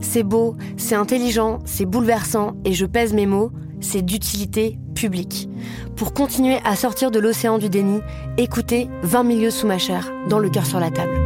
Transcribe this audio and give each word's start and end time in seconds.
C'est 0.00 0.22
beau, 0.22 0.56
c'est 0.76 0.94
intelligent, 0.94 1.58
c'est 1.64 1.84
bouleversant, 1.84 2.54
et 2.64 2.72
je 2.72 2.86
pèse 2.86 3.12
mes 3.12 3.26
mots, 3.26 3.52
c'est 3.80 4.02
d'utilité 4.02 4.78
publique. 4.94 5.48
Pour 5.96 6.14
continuer 6.14 6.58
à 6.64 6.76
sortir 6.76 7.10
de 7.10 7.18
l'océan 7.18 7.58
du 7.58 7.68
déni, 7.68 8.00
écoutez 8.36 8.88
20 9.02 9.22
milieux 9.24 9.50
sous 9.50 9.66
ma 9.66 9.78
chair, 9.78 10.10
dans 10.28 10.38
le 10.38 10.50
cœur 10.50 10.66
sur 10.66 10.80
la 10.80 10.90
table. 10.90 11.18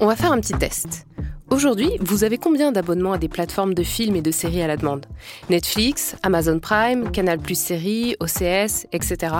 On 0.00 0.06
va 0.06 0.16
faire 0.16 0.32
un 0.32 0.40
petit 0.40 0.52
test. 0.52 1.06
Aujourd'hui, 1.50 1.90
vous 2.00 2.24
avez 2.24 2.38
combien 2.38 2.72
d'abonnements 2.72 3.12
à 3.12 3.18
des 3.18 3.28
plateformes 3.28 3.74
de 3.74 3.82
films 3.82 4.16
et 4.16 4.22
de 4.22 4.30
séries 4.30 4.62
à 4.62 4.66
la 4.66 4.76
demande? 4.76 5.06
Netflix, 5.50 6.16
Amazon 6.22 6.58
Prime, 6.58 7.12
Canal 7.12 7.38
Plus 7.38 7.58
Séries, 7.58 8.16
OCS, 8.20 8.86
etc. 8.92 9.34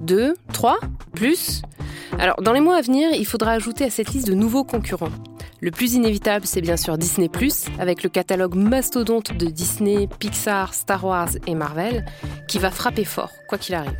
Deux 0.00 0.34
Trois 0.52 0.78
Plus? 1.14 1.62
Alors, 2.18 2.42
dans 2.42 2.52
les 2.52 2.60
mois 2.60 2.76
à 2.76 2.80
venir, 2.82 3.10
il 3.14 3.24
faudra 3.24 3.52
ajouter 3.52 3.84
à 3.84 3.90
cette 3.90 4.10
liste 4.10 4.26
de 4.26 4.34
nouveaux 4.34 4.64
concurrents. 4.64 5.12
Le 5.60 5.70
plus 5.70 5.94
inévitable, 5.94 6.46
c'est 6.46 6.60
bien 6.60 6.76
sûr 6.76 6.98
Disney⁇ 6.98 7.28
avec 7.78 8.02
le 8.02 8.08
catalogue 8.08 8.54
mastodonte 8.54 9.36
de 9.36 9.46
Disney, 9.46 10.08
Pixar, 10.18 10.74
Star 10.74 11.04
Wars 11.04 11.30
et 11.46 11.54
Marvel, 11.54 12.04
qui 12.48 12.58
va 12.58 12.70
frapper 12.70 13.04
fort, 13.04 13.30
quoi 13.48 13.56
qu'il 13.56 13.74
arrive. 13.74 13.96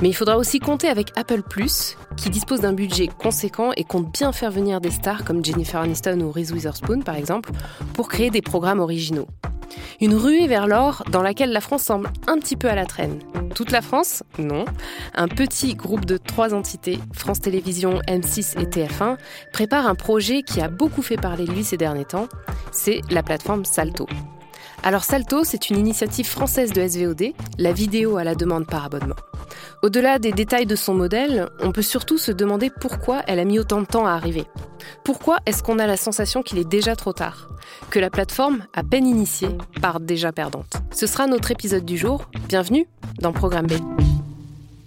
Mais 0.00 0.08
il 0.08 0.14
faudra 0.14 0.36
aussi 0.36 0.58
compter 0.58 0.88
avec 0.88 1.12
Apple⁇ 1.16 1.42
qui 2.16 2.30
dispose 2.30 2.60
d'un 2.60 2.72
budget 2.72 3.08
conséquent 3.08 3.72
et 3.76 3.84
compte 3.84 4.12
bien 4.12 4.32
faire 4.32 4.50
venir 4.50 4.80
des 4.80 4.90
stars 4.90 5.24
comme 5.24 5.44
Jennifer 5.44 5.80
Aniston 5.80 6.20
ou 6.20 6.30
Reese 6.30 6.52
Witherspoon 6.52 7.00
par 7.00 7.16
exemple, 7.16 7.50
pour 7.94 8.08
créer 8.08 8.30
des 8.30 8.42
programmes 8.42 8.80
originaux. 8.80 9.26
Une 10.00 10.14
ruée 10.14 10.46
vers 10.46 10.66
l'or 10.66 11.04
dans 11.10 11.22
laquelle 11.22 11.52
la 11.52 11.60
France 11.60 11.82
semble 11.82 12.10
un 12.26 12.38
petit 12.38 12.56
peu 12.56 12.68
à 12.68 12.74
la 12.74 12.86
traîne. 12.86 13.18
Toute 13.54 13.70
la 13.70 13.82
France 13.82 14.22
Non. 14.38 14.64
Un 15.14 15.28
petit 15.28 15.74
groupe 15.74 16.04
de 16.04 16.16
trois 16.16 16.54
entités, 16.54 16.98
France 17.12 17.40
Télévisions, 17.40 18.00
M6 18.08 18.60
et 18.60 18.66
TF1, 18.66 19.16
prépare 19.52 19.86
un 19.86 19.94
projet 19.94 20.42
qui 20.42 20.60
a 20.60 20.68
beaucoup 20.68 21.02
fait 21.02 21.16
parler 21.16 21.44
de 21.44 21.52
lui 21.52 21.64
ces 21.64 21.76
derniers 21.76 22.04
temps. 22.04 22.28
C'est 22.72 23.00
la 23.10 23.22
plateforme 23.22 23.64
Salto. 23.64 24.06
Alors 24.86 25.04
Salto, 25.04 25.44
c'est 25.44 25.70
une 25.70 25.78
initiative 25.78 26.26
française 26.26 26.70
de 26.70 26.86
SVOD, 26.86 27.32
la 27.56 27.72
vidéo 27.72 28.18
à 28.18 28.24
la 28.24 28.34
demande 28.34 28.66
par 28.66 28.84
abonnement. 28.84 29.16
Au-delà 29.82 30.18
des 30.18 30.30
détails 30.30 30.66
de 30.66 30.76
son 30.76 30.92
modèle, 30.92 31.48
on 31.62 31.72
peut 31.72 31.80
surtout 31.80 32.18
se 32.18 32.30
demander 32.30 32.70
pourquoi 32.82 33.22
elle 33.26 33.38
a 33.38 33.46
mis 33.46 33.58
autant 33.58 33.80
de 33.80 33.86
temps 33.86 34.06
à 34.06 34.12
arriver. 34.12 34.44
Pourquoi 35.02 35.38
est-ce 35.46 35.62
qu'on 35.62 35.78
a 35.78 35.86
la 35.86 35.96
sensation 35.96 36.42
qu'il 36.42 36.58
est 36.58 36.68
déjà 36.68 36.96
trop 36.96 37.14
tard? 37.14 37.48
Que 37.88 37.98
la 37.98 38.10
plateforme, 38.10 38.66
à 38.74 38.82
peine 38.82 39.06
initiée, 39.06 39.56
part 39.80 40.00
déjà 40.00 40.32
perdante 40.32 40.74
Ce 40.90 41.06
sera 41.06 41.26
notre 41.26 41.50
épisode 41.50 41.86
du 41.86 41.96
jour. 41.96 42.28
Bienvenue 42.46 42.86
dans 43.20 43.32
Programme 43.32 43.66
B. 43.66 43.72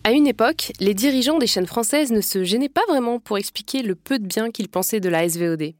À 0.03 0.11
une 0.11 0.27
époque, 0.27 0.73
les 0.79 0.93
dirigeants 0.93 1.39
des 1.39 1.47
chaînes 1.47 1.65
françaises 1.65 2.11
ne 2.11 2.21
se 2.21 2.43
gênaient 2.43 2.69
pas 2.69 2.85
vraiment 2.87 3.19
pour 3.19 3.39
expliquer 3.39 3.81
le 3.81 3.95
peu 3.95 4.19
de 4.19 4.27
bien 4.27 4.51
qu'ils 4.51 4.69
pensaient 4.69 4.99
de 4.99 5.09
la 5.09 5.27
SVOD. 5.27 5.73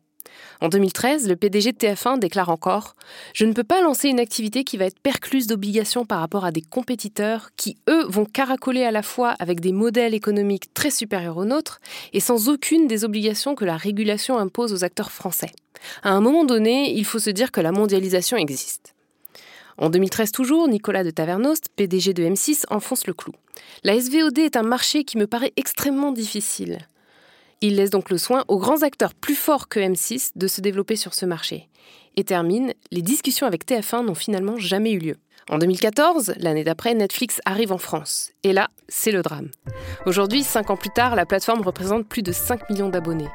En 0.62 0.70
2013, 0.70 1.28
le 1.28 1.36
PDG 1.36 1.72
de 1.72 1.78
TF1 1.78 2.20
déclare 2.20 2.50
encore 2.50 2.96
Je 3.34 3.46
ne 3.46 3.54
peux 3.54 3.64
pas 3.64 3.82
lancer 3.82 4.10
une 4.10 4.20
activité 4.20 4.64
qui 4.64 4.78
va 4.78 4.86
être 4.86 5.00
percluse 5.00 5.48
d'obligations 5.48 6.06
par 6.06 6.20
rapport 6.20 6.46
à 6.46 6.52
des 6.52 6.62
compétiteurs 6.62 7.50
qui, 7.56 7.78
eux, 7.90 8.06
vont 8.08 8.26
caracoler 8.26 8.84
à 8.84 8.92
la 8.92 9.04
fois 9.04 9.36
avec 9.40 9.60
des 9.60 9.72
modèles 9.72 10.14
économiques 10.14 10.74
très 10.74 10.92
supérieurs 10.92 11.38
aux 11.38 11.46
nôtres 11.46 11.80
et 12.14 12.20
sans 12.20 12.50
aucune 12.50 12.88
des 12.88 13.06
obligations 13.06 13.56
que 13.56 13.66
la 13.66 13.78
régulation 13.78 14.38
impose 14.38 14.74
aux 14.74 14.84
acteurs 14.84 15.12
français. 15.12 15.52
À 16.04 16.12
un 16.12 16.22
moment 16.22 16.46
donné, 16.46 16.94
il 16.94 17.06
faut 17.06 17.20
se 17.20 17.30
dire 17.30 17.52
que 17.52 17.62
la 17.62 17.72
mondialisation 17.72 18.38
existe. 18.38 18.96
En 19.78 19.92
2013 19.92 20.32
toujours, 20.32 20.68
Nicolas 20.68 21.04
de 21.04 21.12
Tavernost, 21.12 21.68
PDG 21.76 22.14
de 22.14 22.24
M6, 22.24 22.64
enfonce 22.70 23.06
le 23.06 23.14
clou. 23.14 23.34
La 23.84 24.00
SVOD 24.00 24.40
est 24.40 24.58
un 24.58 24.64
marché 24.64 25.04
qui 25.04 25.18
me 25.18 25.28
paraît 25.28 25.54
extrêmement 25.56 26.12
difficile. 26.12 26.80
Il 27.62 27.76
laisse 27.78 27.90
donc 27.90 28.12
le 28.12 28.20
soin 28.20 28.46
aux 28.48 28.60
grands 28.60 28.84
acteurs 28.84 29.16
plus 29.16 29.34
forts 29.34 29.68
que 29.68 29.80
M6 29.80 30.32
de 30.36 30.48
se 30.48 30.62
développer 30.62 30.96
sur 30.96 31.16
ce 31.16 31.26
marché. 31.26 31.70
Et 32.16 32.24
termine, 32.24 32.74
les 32.92 33.02
discussions 33.02 33.48
avec 33.48 33.66
TF1 33.66 34.06
n'ont 34.06 34.14
finalement 34.14 34.58
jamais 34.58 34.92
eu 34.92 35.00
lieu. 35.00 35.16
En 35.50 35.58
2014, 35.58 36.34
l'année 36.38 36.64
d'après, 36.64 36.94
Netflix 36.94 37.42
arrive 37.46 37.72
en 37.72 37.80
France. 37.80 38.32
Et 38.44 38.54
là, 38.54 38.68
c'est 38.90 39.12
le 39.12 39.24
drame. 39.24 39.50
Aujourd'hui, 40.06 40.44
cinq 40.44 40.70
ans 40.70 40.78
plus 40.78 40.92
tard, 40.92 41.16
la 41.16 41.26
plateforme 41.26 41.62
représente 41.62 42.08
plus 42.08 42.22
de 42.22 42.32
5 42.32 42.70
millions 42.70 42.90
d'abonnés. 42.90 43.30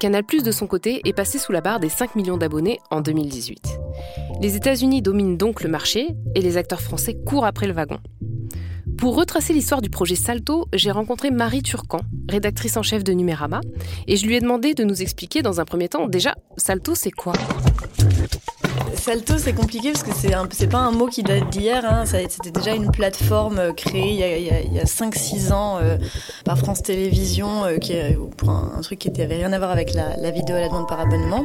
Canal 0.00 0.24
de 0.24 0.50
son 0.50 0.66
côté, 0.66 1.00
est 1.04 1.12
passé 1.12 1.38
sous 1.38 1.52
la 1.52 1.60
barre 1.62 1.80
des 1.80 1.88
5 1.88 2.16
millions 2.16 2.36
d'abonnés 2.36 2.78
en 2.90 3.00
2018. 3.00 3.78
Les 4.42 4.56
États-Unis 4.56 5.00
dominent 5.00 5.38
donc 5.38 5.62
le 5.62 5.70
marché 5.70 6.08
et 6.34 6.42
les 6.42 6.56
acteurs 6.58 6.82
français 6.82 7.16
courent 7.24 7.46
après 7.46 7.68
le 7.68 7.72
wagon. 7.72 8.00
Pour 8.98 9.16
retracer 9.16 9.52
l'histoire 9.52 9.82
du 9.82 9.90
projet 9.90 10.14
Salto, 10.14 10.66
j'ai 10.72 10.90
rencontré 10.90 11.30
Marie 11.30 11.62
Turcan, 11.62 12.00
rédactrice 12.28 12.76
en 12.76 12.82
chef 12.82 13.04
de 13.04 13.12
Numérama, 13.12 13.60
et 14.06 14.16
je 14.16 14.26
lui 14.26 14.36
ai 14.36 14.40
demandé 14.40 14.74
de 14.74 14.84
nous 14.84 15.02
expliquer 15.02 15.42
dans 15.42 15.60
un 15.60 15.64
premier 15.64 15.88
temps, 15.88 16.06
déjà, 16.06 16.34
Salto, 16.56 16.94
c'est 16.94 17.10
quoi? 17.10 17.32
Salto, 18.94 19.36
c'est 19.36 19.52
compliqué 19.52 19.90
parce 19.90 20.04
que 20.04 20.12
c'est, 20.12 20.66
pas 20.68 20.78
un 20.78 20.92
mot 20.92 21.08
qui 21.08 21.24
date 21.24 21.50
d'hier. 21.50 21.84
Hein. 21.84 22.04
c'était 22.06 22.52
déjà 22.52 22.72
une 22.72 22.92
plateforme 22.92 23.58
euh, 23.58 23.72
créée 23.72 24.12
il 24.12 24.74
y 24.74 24.78
a, 24.78 24.84
5-6 24.84 25.52
ans 25.52 25.78
euh, 25.78 25.96
par 26.44 26.56
France 26.56 26.84
Télévisions, 26.84 27.64
euh, 27.64 27.78
pour 28.36 28.50
un, 28.50 28.80
truc 28.82 29.00
qui 29.00 29.10
n'avait 29.10 29.38
rien 29.38 29.52
à 29.52 29.58
voir 29.58 29.72
avec 29.72 29.92
la 29.92 30.30
vidéo 30.30 30.54
à 30.54 30.60
la 30.60 30.68
demande 30.68 30.86
par 30.86 31.00
abonnement. 31.00 31.44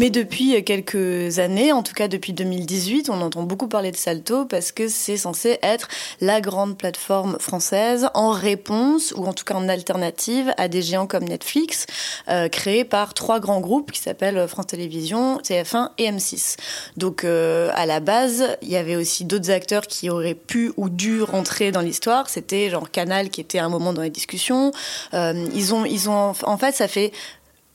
Mais 0.00 0.08
depuis 0.08 0.64
quelques 0.64 1.40
années, 1.40 1.72
en 1.74 1.82
tout 1.82 1.92
cas 1.92 2.08
depuis 2.08 2.32
2018, 2.32 3.10
on 3.10 3.20
entend 3.20 3.42
beaucoup 3.42 3.68
parler 3.68 3.90
de 3.90 3.98
Salto 3.98 4.46
parce 4.46 4.72
que 4.72 4.88
c'est 4.88 5.18
censé 5.18 5.58
être 5.60 5.88
la 6.22 6.40
grande 6.40 6.78
plateforme 6.78 7.36
française 7.38 8.08
en 8.14 8.30
réponse 8.30 9.12
ou 9.14 9.26
en 9.26 9.34
tout 9.34 9.44
cas 9.44 9.52
en 9.52 9.68
alternative 9.68 10.54
à 10.56 10.68
des 10.68 10.80
géants 10.80 11.06
comme 11.06 11.24
Netflix, 11.24 11.84
euh, 12.30 12.48
créés 12.48 12.84
par 12.84 13.12
trois 13.12 13.40
grands 13.40 13.60
groupes 13.60 13.92
qui 13.92 14.00
s'appellent 14.00 14.48
France 14.48 14.68
Télévisions, 14.68 15.36
TF1 15.36 15.90
et 15.98 16.10
M6. 16.10 16.56
Donc 16.96 17.24
euh, 17.24 17.70
à 17.74 17.84
la 17.84 18.00
base, 18.00 18.56
il 18.62 18.70
y 18.70 18.76
avait 18.76 18.96
aussi 18.96 19.26
d'autres 19.26 19.50
acteurs 19.50 19.86
qui 19.86 20.08
auraient 20.08 20.34
pu 20.34 20.72
ou 20.78 20.88
dû 20.88 21.20
rentrer 21.22 21.72
dans 21.72 21.82
l'histoire. 21.82 22.30
C'était 22.30 22.70
genre 22.70 22.90
Canal 22.90 23.28
qui 23.28 23.42
était 23.42 23.58
à 23.58 23.66
un 23.66 23.68
moment 23.68 23.92
dans 23.92 24.00
les 24.00 24.08
discussions. 24.08 24.72
Euh, 25.12 25.46
ils 25.54 25.74
ont, 25.74 25.84
ils 25.84 26.08
ont, 26.08 26.32
en 26.42 26.56
fait, 26.56 26.74
ça 26.74 26.88
fait 26.88 27.12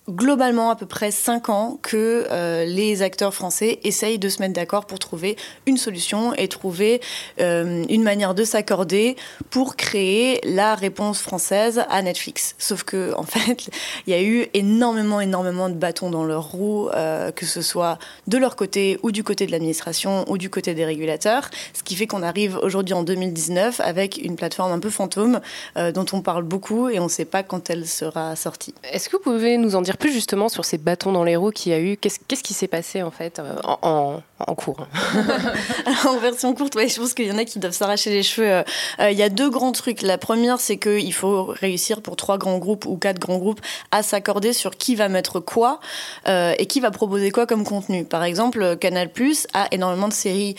globalement 0.10 0.70
à 0.70 0.76
peu 0.76 0.86
près 0.86 1.10
5 1.10 1.50
ans 1.50 1.80
que 1.82 2.28
euh, 2.30 2.66
les 2.66 3.02
acteurs 3.02 3.34
français 3.34 3.80
essayent 3.84 4.20
de 4.20 4.30
se 4.30 4.40
mettre 4.40 4.54
d'accord 4.54 4.86
pour 4.86 5.00
trouver 5.00 5.36
une 5.66 5.78
solution 5.78 6.34
et 6.36 6.48
trouver 6.48 7.02
euh, 7.40 7.84
une 7.90 8.04
manière 8.04 8.36
de 8.36 8.44
s'accorder 8.44 9.16
pour 9.50 9.76
créer 9.76 10.40
la 10.44 10.76
réponse 10.76 11.22
française 11.22 11.84
à 11.90 12.02
Netflix. 12.02 12.56
Sauf 12.60 12.84
que 12.84 13.14
en 13.18 13.24
fait, 13.24 13.70
il 14.06 14.12
y 14.12 14.14
a 14.14 14.22
eu 14.22 14.48
énormément, 14.54 15.22
énormément 15.22 15.70
de 15.70 15.74
bâtons 15.74 16.12
dans 16.12 16.24
leur 16.24 16.52
roue, 16.52 16.90
euh, 16.90 17.32
que 17.32 17.46
ce 17.46 17.62
soit 17.62 17.98
de 18.28 18.38
leur 18.38 18.56
côté 18.56 19.00
ou 19.02 19.12
du 19.12 19.24
côté 19.24 19.48
de 19.48 19.52
l'administration 19.52 20.26
ou 20.30 20.38
du 20.38 20.50
côté 20.50 20.76
des 20.76 20.86
régulateurs, 20.86 21.50
ce 21.74 21.82
qui 21.82 21.96
fait 21.96 22.06
qu'on 22.06 22.22
arrive 22.22 22.60
aujourd'hui 22.62 22.94
en 22.94 23.04
2019 23.04 23.80
avec 23.80 24.18
une 24.18 24.36
plateforme 24.36 24.72
un 24.72 24.80
peu 24.80 24.90
fantôme 24.90 25.40
dont 25.76 26.06
on 26.14 26.22
parle 26.22 26.44
beaucoup 26.44 26.90
et 26.90 27.00
on 27.00 27.06
ne 27.06 27.10
sait 27.10 27.26
pas 27.26 27.44
quand 27.44 27.70
elle 27.70 27.88
sera 27.88 28.36
sortie. 28.36 28.74
Est-ce 28.92 29.10
que 29.10 29.18
vous 29.18 29.24
pouvez 29.24 29.58
nous 29.58 29.76
en 29.76 29.82
dire 29.82 29.95
plus 29.96 30.12
justement 30.12 30.50
sur 30.50 30.66
ces 30.66 30.78
bâtons 30.78 31.12
dans 31.12 31.24
les 31.24 31.36
roues 31.36 31.52
qu'il 31.52 31.72
y 31.72 31.76
a 31.76 31.80
eu. 31.80 31.98
Qu'est-ce 31.98 32.44
qui 32.44 32.54
s'est 32.54 32.68
passé 32.68 33.04
en 33.04 33.12
fait 33.12 33.42
en, 33.64 34.22
cours 34.54 34.78
En 36.06 36.18
version 36.18 36.54
courte, 36.54 36.78
je 36.78 37.00
pense 37.00 37.14
qu'il 37.16 37.26
y 37.26 37.32
en 37.32 37.38
a 37.38 37.46
qui 37.46 37.58
doivent 37.58 37.74
s'arracher 37.74 38.12
les 38.12 38.22
cheveux. 38.22 38.64
Il 39.00 39.18
y 39.18 39.24
a 39.24 39.30
deux 39.30 39.50
grands 39.50 39.72
trucs. 39.72 40.04
La 40.04 40.20
première, 40.20 40.60
c'est 40.60 40.78
qu'il 40.78 41.14
faut 41.14 41.46
réussir 41.46 42.02
pour 42.02 42.16
trois 42.16 42.38
grands 42.38 42.60
groupes 42.60 42.86
ou 42.86 42.98
quatre 42.98 43.20
grands 43.20 43.38
groupes 43.38 43.62
à 43.92 44.04
s'accorder 44.04 44.54
sur 44.54 44.78
qui 44.78 44.96
va 44.96 45.10
mettre 45.10 45.40
quoi 45.40 45.80
et 46.28 46.66
qui 46.68 46.80
va 46.80 46.92
proposer 46.92 47.32
quoi 47.32 47.48
comme 47.48 47.64
contenu. 47.64 48.06
Par 48.06 48.24
exemple, 48.24 48.78
Canal 48.78 49.12
Plus 49.12 49.48
a 49.54 49.68
énormément 49.72 50.08
de 50.08 50.14
séries 50.14 50.56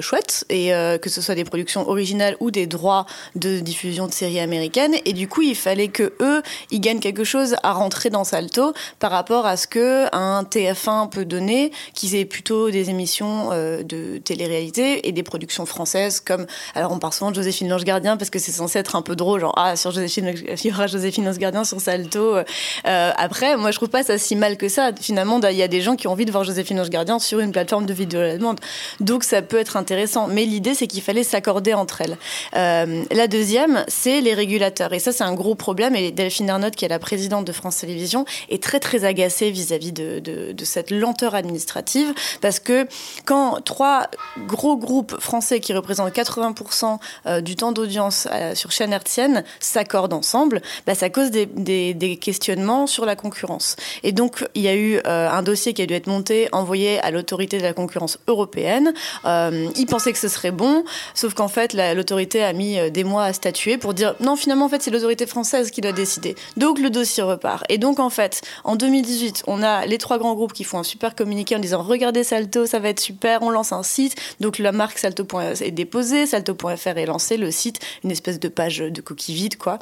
chouettes 0.00 0.44
et 0.48 0.70
que 1.02 1.10
ce 1.10 1.20
soit 1.20 1.34
des 1.34 1.44
productions 1.44 1.88
originales 1.88 2.36
ou 2.40 2.50
des 2.50 2.66
droits 2.66 3.06
de 3.34 3.58
diffusion 3.60 4.06
de 4.06 4.12
séries 4.12 4.40
américaines. 4.40 4.94
Et 5.04 5.12
du 5.12 5.28
coup, 5.28 5.42
il 5.42 5.56
fallait 5.56 5.88
que 5.88 6.14
eux, 6.20 6.42
ils 6.70 6.80
gagnent 6.80 7.00
quelque 7.00 7.24
chose 7.24 7.56
à 7.62 7.72
rentrer 7.72 8.10
dans 8.10 8.24
Salto 8.24 8.72
par 8.98 9.10
rapport 9.10 9.46
à 9.46 9.56
ce 9.56 9.66
que 9.66 10.14
un 10.14 10.42
TF1 10.42 11.08
peut 11.08 11.24
donner, 11.24 11.72
qu'ils 11.94 12.14
aient 12.14 12.24
plutôt 12.24 12.70
des 12.70 12.90
émissions 12.90 13.15
euh, 13.22 13.82
de 13.82 14.18
télé-réalité 14.18 15.08
et 15.08 15.12
des 15.12 15.22
productions 15.22 15.66
françaises 15.66 16.20
comme, 16.20 16.46
alors 16.74 16.92
on 16.92 16.98
parle 16.98 17.12
souvent 17.12 17.30
de 17.30 17.36
Joséphine 17.36 17.68
Lange 17.68 17.84
Gardien 17.84 18.16
parce 18.16 18.30
que 18.30 18.38
c'est 18.38 18.52
censé 18.52 18.78
être 18.78 18.96
un 18.96 19.02
peu 19.02 19.16
drôle, 19.16 19.40
genre 19.40 19.54
ah 19.56 19.76
sur 19.76 19.90
Joséphine, 19.90 20.34
il 20.36 20.66
y 20.66 20.72
aura 20.72 20.86
Joséphine 20.86 21.24
Lange 21.24 21.38
Gardien 21.38 21.64
sur 21.64 21.80
Salto. 21.80 22.36
Euh, 22.36 22.42
après, 22.84 23.56
moi 23.56 23.70
je 23.70 23.76
trouve 23.76 23.88
pas 23.88 24.02
ça 24.02 24.18
si 24.18 24.36
mal 24.36 24.56
que 24.56 24.68
ça. 24.68 24.90
Finalement, 25.00 25.40
il 25.40 25.56
y 25.56 25.62
a 25.62 25.68
des 25.68 25.80
gens 25.80 25.96
qui 25.96 26.06
ont 26.08 26.12
envie 26.12 26.24
de 26.24 26.32
voir 26.32 26.44
Joséphine 26.44 26.78
Lange 26.78 26.90
Gardien 26.90 27.18
sur 27.18 27.40
une 27.40 27.52
plateforme 27.52 27.86
de 27.86 27.92
vidéo 27.92 28.20
à 28.20 28.24
la 28.24 28.36
demande, 28.36 28.60
donc 29.00 29.24
ça 29.24 29.42
peut 29.42 29.58
être 29.58 29.76
intéressant. 29.76 30.28
Mais 30.28 30.44
l'idée 30.44 30.74
c'est 30.74 30.86
qu'il 30.86 31.02
fallait 31.02 31.24
s'accorder 31.24 31.74
entre 31.74 32.02
elles. 32.02 32.16
Euh, 32.56 33.04
la 33.10 33.28
deuxième, 33.28 33.84
c'est 33.88 34.20
les 34.20 34.34
régulateurs. 34.34 34.92
Et 34.92 34.98
ça, 34.98 35.12
c'est 35.12 35.24
un 35.24 35.34
gros 35.34 35.54
problème. 35.54 35.94
Et 35.94 36.10
Delphine 36.10 36.48
Ernotte, 36.48 36.76
qui 36.76 36.84
est 36.84 36.88
la 36.88 36.98
présidente 36.98 37.44
de 37.44 37.52
France 37.52 37.78
Télévisions, 37.78 38.24
est 38.48 38.62
très, 38.62 38.80
très 38.80 39.04
agacée 39.04 39.50
vis-à-vis 39.50 39.92
de, 39.92 40.54
cette 40.64 40.90
lenteur 40.90 41.34
administrative. 41.34 42.12
Parce 42.40 42.60
que 42.60 42.86
quand 43.24 43.60
trois 43.64 44.08
gros 44.46 44.76
groupes 44.76 45.20
français 45.20 45.60
qui 45.60 45.72
représentent 45.72 46.14
80% 46.14 46.98
euh, 47.26 47.40
du 47.40 47.56
temps 47.56 47.72
d'audience 47.72 48.28
euh, 48.30 48.54
sur 48.54 48.70
chaîne 48.70 48.92
hertzienne 48.92 49.44
s'accordent 49.60 50.12
ensemble, 50.12 50.62
bah, 50.86 50.94
ça 50.94 51.10
cause 51.10 51.30
des, 51.30 52.18
questionnements 52.20 52.86
sur 52.86 53.04
la 53.04 53.16
concurrence. 53.16 53.76
Et 54.02 54.12
donc, 54.12 54.44
il 54.54 54.62
y 54.62 54.68
a 54.68 54.74
eu 54.74 55.00
un 55.04 55.42
dossier 55.42 55.74
qui 55.74 55.82
a 55.82 55.86
dû 55.86 55.94
être 55.94 56.06
monté, 56.06 56.48
envoyé 56.52 56.98
à 57.00 57.10
l'autorité 57.10 57.58
de 57.58 57.62
la 57.62 57.72
concurrence 57.72 58.18
européenne. 58.26 58.92
ils 59.24 59.86
pensaient 59.86 60.12
que 60.12 60.18
ce 60.18 60.28
serait 60.28 60.50
bon, 60.50 60.84
sauf 61.14 61.34
qu'en 61.34 61.48
fait, 61.48 61.74
l'autorité 61.74 62.42
a 62.42 62.52
mis 62.52 62.78
euh, 62.78 62.90
des 62.90 63.04
mois 63.04 63.24
à 63.24 63.32
statuer 63.32 63.78
pour 63.78 63.94
dire 63.94 64.14
non, 64.20 64.36
finalement, 64.36 64.66
en 64.66 64.68
fait, 64.68 64.82
c'est 64.82 64.90
l'autorité 64.90 65.26
française 65.26 65.70
qui 65.70 65.80
doit 65.80 65.92
décider. 65.92 66.34
Donc 66.56 66.78
le 66.78 66.90
dossier 66.90 67.22
repart. 67.22 67.64
Et 67.68 67.78
donc, 67.78 67.98
en 67.98 68.10
fait, 68.10 68.42
en 68.64 68.76
2018, 68.76 69.44
on 69.46 69.62
a 69.62 69.86
les 69.86 69.98
trois 69.98 70.18
grands 70.18 70.34
groupes 70.34 70.52
qui 70.52 70.64
font 70.64 70.78
un 70.78 70.84
super 70.84 71.14
communiqué 71.14 71.56
en 71.56 71.58
disant 71.58 71.82
regardez 71.82 72.24
Salto, 72.24 72.66
ça 72.66 72.78
va 72.78 72.85
être 72.88 73.00
super, 73.00 73.42
on 73.42 73.50
lance 73.50 73.72
un 73.72 73.82
site. 73.82 74.14
Donc 74.40 74.58
la 74.58 74.72
marque 74.72 74.98
Salto 74.98 75.26
est 75.60 75.70
déposée, 75.70 76.26
Salto.fr 76.26 76.98
est 76.98 77.06
lancé, 77.06 77.36
le 77.36 77.50
site, 77.50 77.80
une 78.04 78.10
espèce 78.10 78.40
de 78.40 78.48
page 78.48 78.78
de 78.78 79.00
coquille 79.00 79.34
vide, 79.34 79.56
quoi. 79.56 79.78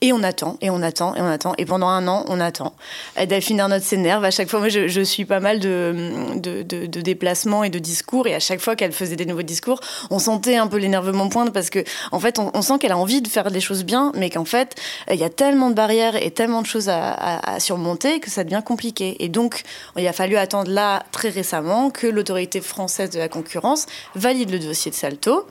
Et 0.00 0.12
on 0.12 0.22
attend, 0.22 0.56
et 0.60 0.70
on 0.70 0.82
attend, 0.82 1.14
et 1.14 1.20
on 1.20 1.26
attend. 1.26 1.54
Et 1.58 1.64
pendant 1.64 1.88
un 1.88 2.06
an, 2.08 2.24
on 2.28 2.40
attend. 2.40 2.74
Et 3.18 3.26
Delphine 3.26 3.60
Arnaud 3.60 3.80
s'énerve. 3.80 4.24
À 4.24 4.30
chaque 4.30 4.48
fois, 4.48 4.60
moi, 4.60 4.68
je, 4.68 5.02
suis 5.04 5.24
pas 5.24 5.40
mal 5.40 5.60
de, 5.60 7.02
déplacements 7.02 7.64
et 7.64 7.70
de 7.70 7.78
discours. 7.78 8.26
Et 8.26 8.34
à 8.34 8.40
chaque 8.40 8.60
fois 8.60 8.76
qu'elle 8.76 8.92
faisait 8.92 9.16
des 9.16 9.26
nouveaux 9.26 9.42
discours, 9.42 9.80
on 10.10 10.18
sentait 10.18 10.56
un 10.56 10.66
peu 10.66 10.78
l'énervement 10.78 11.28
poindre 11.28 11.52
parce 11.52 11.70
que, 11.70 11.84
en 12.12 12.20
fait, 12.20 12.38
on, 12.38 12.62
sent 12.62 12.78
qu'elle 12.78 12.92
a 12.92 12.98
envie 12.98 13.20
de 13.20 13.28
faire 13.28 13.50
des 13.50 13.60
choses 13.60 13.84
bien, 13.84 14.12
mais 14.14 14.30
qu'en 14.30 14.44
fait, 14.44 14.74
il 15.10 15.16
y 15.16 15.24
a 15.24 15.30
tellement 15.30 15.70
de 15.70 15.74
barrières 15.74 16.16
et 16.16 16.30
tellement 16.30 16.62
de 16.62 16.66
choses 16.66 16.88
à, 16.88 17.58
surmonter 17.58 18.20
que 18.20 18.30
ça 18.30 18.44
devient 18.44 18.62
compliqué. 18.64 19.16
Et 19.20 19.28
donc, 19.28 19.62
il 19.96 20.06
a 20.06 20.12
fallu 20.12 20.36
attendre 20.36 20.70
là, 20.70 21.02
très 21.12 21.28
récemment, 21.28 21.90
que 21.90 22.06
l'autorité 22.06 22.43
française 22.60 23.10
de 23.10 23.18
la 23.18 23.28
concurrence 23.28 23.86
valide 24.14 24.50
le 24.50 24.58
dossier 24.58 24.90
de 24.90 24.96
Salto. 24.96 25.46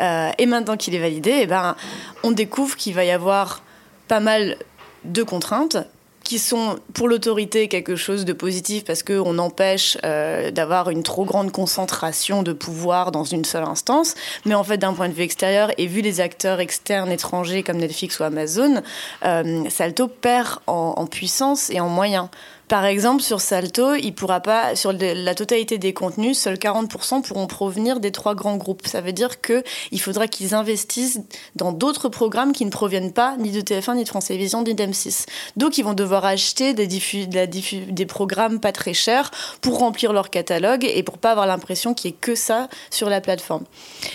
Euh, 0.00 0.30
et 0.38 0.46
maintenant 0.46 0.76
qu'il 0.76 0.94
est 0.94 1.00
validé, 1.00 1.40
eh 1.42 1.46
ben, 1.46 1.76
on 2.22 2.32
découvre 2.32 2.76
qu'il 2.76 2.94
va 2.94 3.04
y 3.04 3.10
avoir 3.10 3.62
pas 4.08 4.20
mal 4.20 4.56
de 5.04 5.22
contraintes 5.22 5.78
qui 6.24 6.38
sont 6.38 6.78
pour 6.94 7.06
l'autorité 7.06 7.68
quelque 7.68 7.96
chose 7.96 8.24
de 8.24 8.32
positif 8.32 8.84
parce 8.84 9.02
qu'on 9.02 9.38
empêche 9.38 9.98
euh, 10.04 10.50
d'avoir 10.50 10.88
une 10.90 11.02
trop 11.02 11.24
grande 11.24 11.52
concentration 11.52 12.42
de 12.42 12.52
pouvoir 12.52 13.12
dans 13.12 13.24
une 13.24 13.44
seule 13.44 13.64
instance. 13.64 14.14
Mais 14.46 14.54
en 14.54 14.64
fait, 14.64 14.78
d'un 14.78 14.94
point 14.94 15.08
de 15.08 15.14
vue 15.14 15.22
extérieur, 15.22 15.70
et 15.76 15.86
vu 15.86 16.00
les 16.00 16.20
acteurs 16.20 16.60
externes 16.60 17.12
étrangers 17.12 17.62
comme 17.62 17.76
Netflix 17.76 18.18
ou 18.18 18.24
Amazon, 18.24 18.82
euh, 19.24 19.64
Salto 19.68 20.08
perd 20.08 20.60
en 20.66 21.06
puissance 21.06 21.70
et 21.70 21.80
en 21.80 21.88
moyens. 21.88 22.28
Par 22.68 22.86
exemple, 22.86 23.22
sur 23.22 23.40
Salto, 23.40 23.94
il 23.94 24.12
pourra 24.12 24.40
pas, 24.40 24.74
sur 24.74 24.92
la 24.92 25.34
totalité 25.34 25.76
des 25.76 25.92
contenus, 25.92 26.38
seuls 26.38 26.56
40% 26.56 27.22
pourront 27.22 27.46
provenir 27.46 28.00
des 28.00 28.10
trois 28.10 28.34
grands 28.34 28.56
groupes. 28.56 28.86
Ça 28.86 29.02
veut 29.02 29.12
dire 29.12 29.40
qu'il 29.42 30.00
faudra 30.00 30.28
qu'ils 30.28 30.54
investissent 30.54 31.20
dans 31.56 31.72
d'autres 31.72 32.08
programmes 32.08 32.52
qui 32.52 32.64
ne 32.64 32.70
proviennent 32.70 33.12
pas 33.12 33.36
ni 33.38 33.50
de 33.50 33.60
TF1, 33.60 33.96
ni 33.96 34.04
de 34.04 34.08
France 34.08 34.26
Télévisions, 34.26 34.62
ni 34.62 34.74
d'M6. 34.74 35.26
Donc, 35.56 35.76
ils 35.76 35.84
vont 35.84 35.92
devoir 35.92 36.24
acheter 36.24 36.72
des, 36.72 38.06
programmes 38.06 38.60
pas 38.60 38.72
très 38.72 38.94
chers 38.94 39.30
pour 39.60 39.78
remplir 39.78 40.14
leur 40.14 40.30
catalogue 40.30 40.84
et 40.84 41.02
pour 41.02 41.18
pas 41.18 41.32
avoir 41.32 41.46
l'impression 41.46 41.92
qu'il 41.92 42.10
n'y 42.10 42.16
ait 42.16 42.18
que 42.20 42.34
ça 42.34 42.68
sur 42.90 43.10
la 43.10 43.20
plateforme. 43.20 43.64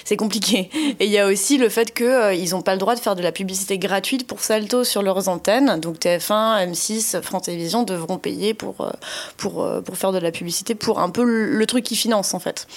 C'est 0.05 0.17
compliqué. 0.17 0.69
Et 0.99 1.05
il 1.05 1.11
y 1.11 1.19
a 1.19 1.27
aussi 1.27 1.57
le 1.59 1.69
fait 1.69 1.93
qu'ils 1.93 2.07
euh, 2.07 2.47
n'ont 2.51 2.61
pas 2.61 2.73
le 2.73 2.79
droit 2.79 2.95
de 2.95 2.99
faire 2.99 3.15
de 3.15 3.21
la 3.21 3.31
publicité 3.31 3.77
gratuite 3.77 4.25
pour 4.25 4.39
Salto 4.39 4.83
sur 4.83 5.03
leurs 5.03 5.29
antennes. 5.29 5.79
Donc, 5.79 5.99
TF1, 5.99 6.71
M6, 6.71 7.21
France 7.21 7.43
Télévisions 7.43 7.83
devront 7.83 8.17
payer 8.17 8.38
pour, 8.53 8.81
euh, 8.81 8.91
euh, 9.45 9.81
pour 9.81 9.97
faire 9.97 10.12
de 10.12 10.18
la 10.18 10.31
publicité, 10.31 10.75
pour 10.75 11.00
un 11.00 11.09
peu 11.09 11.24
le 11.24 11.65
truc 11.65 11.83
qui 11.83 11.95
finance 11.95 12.33
en 12.33 12.39
fait. 12.39 12.68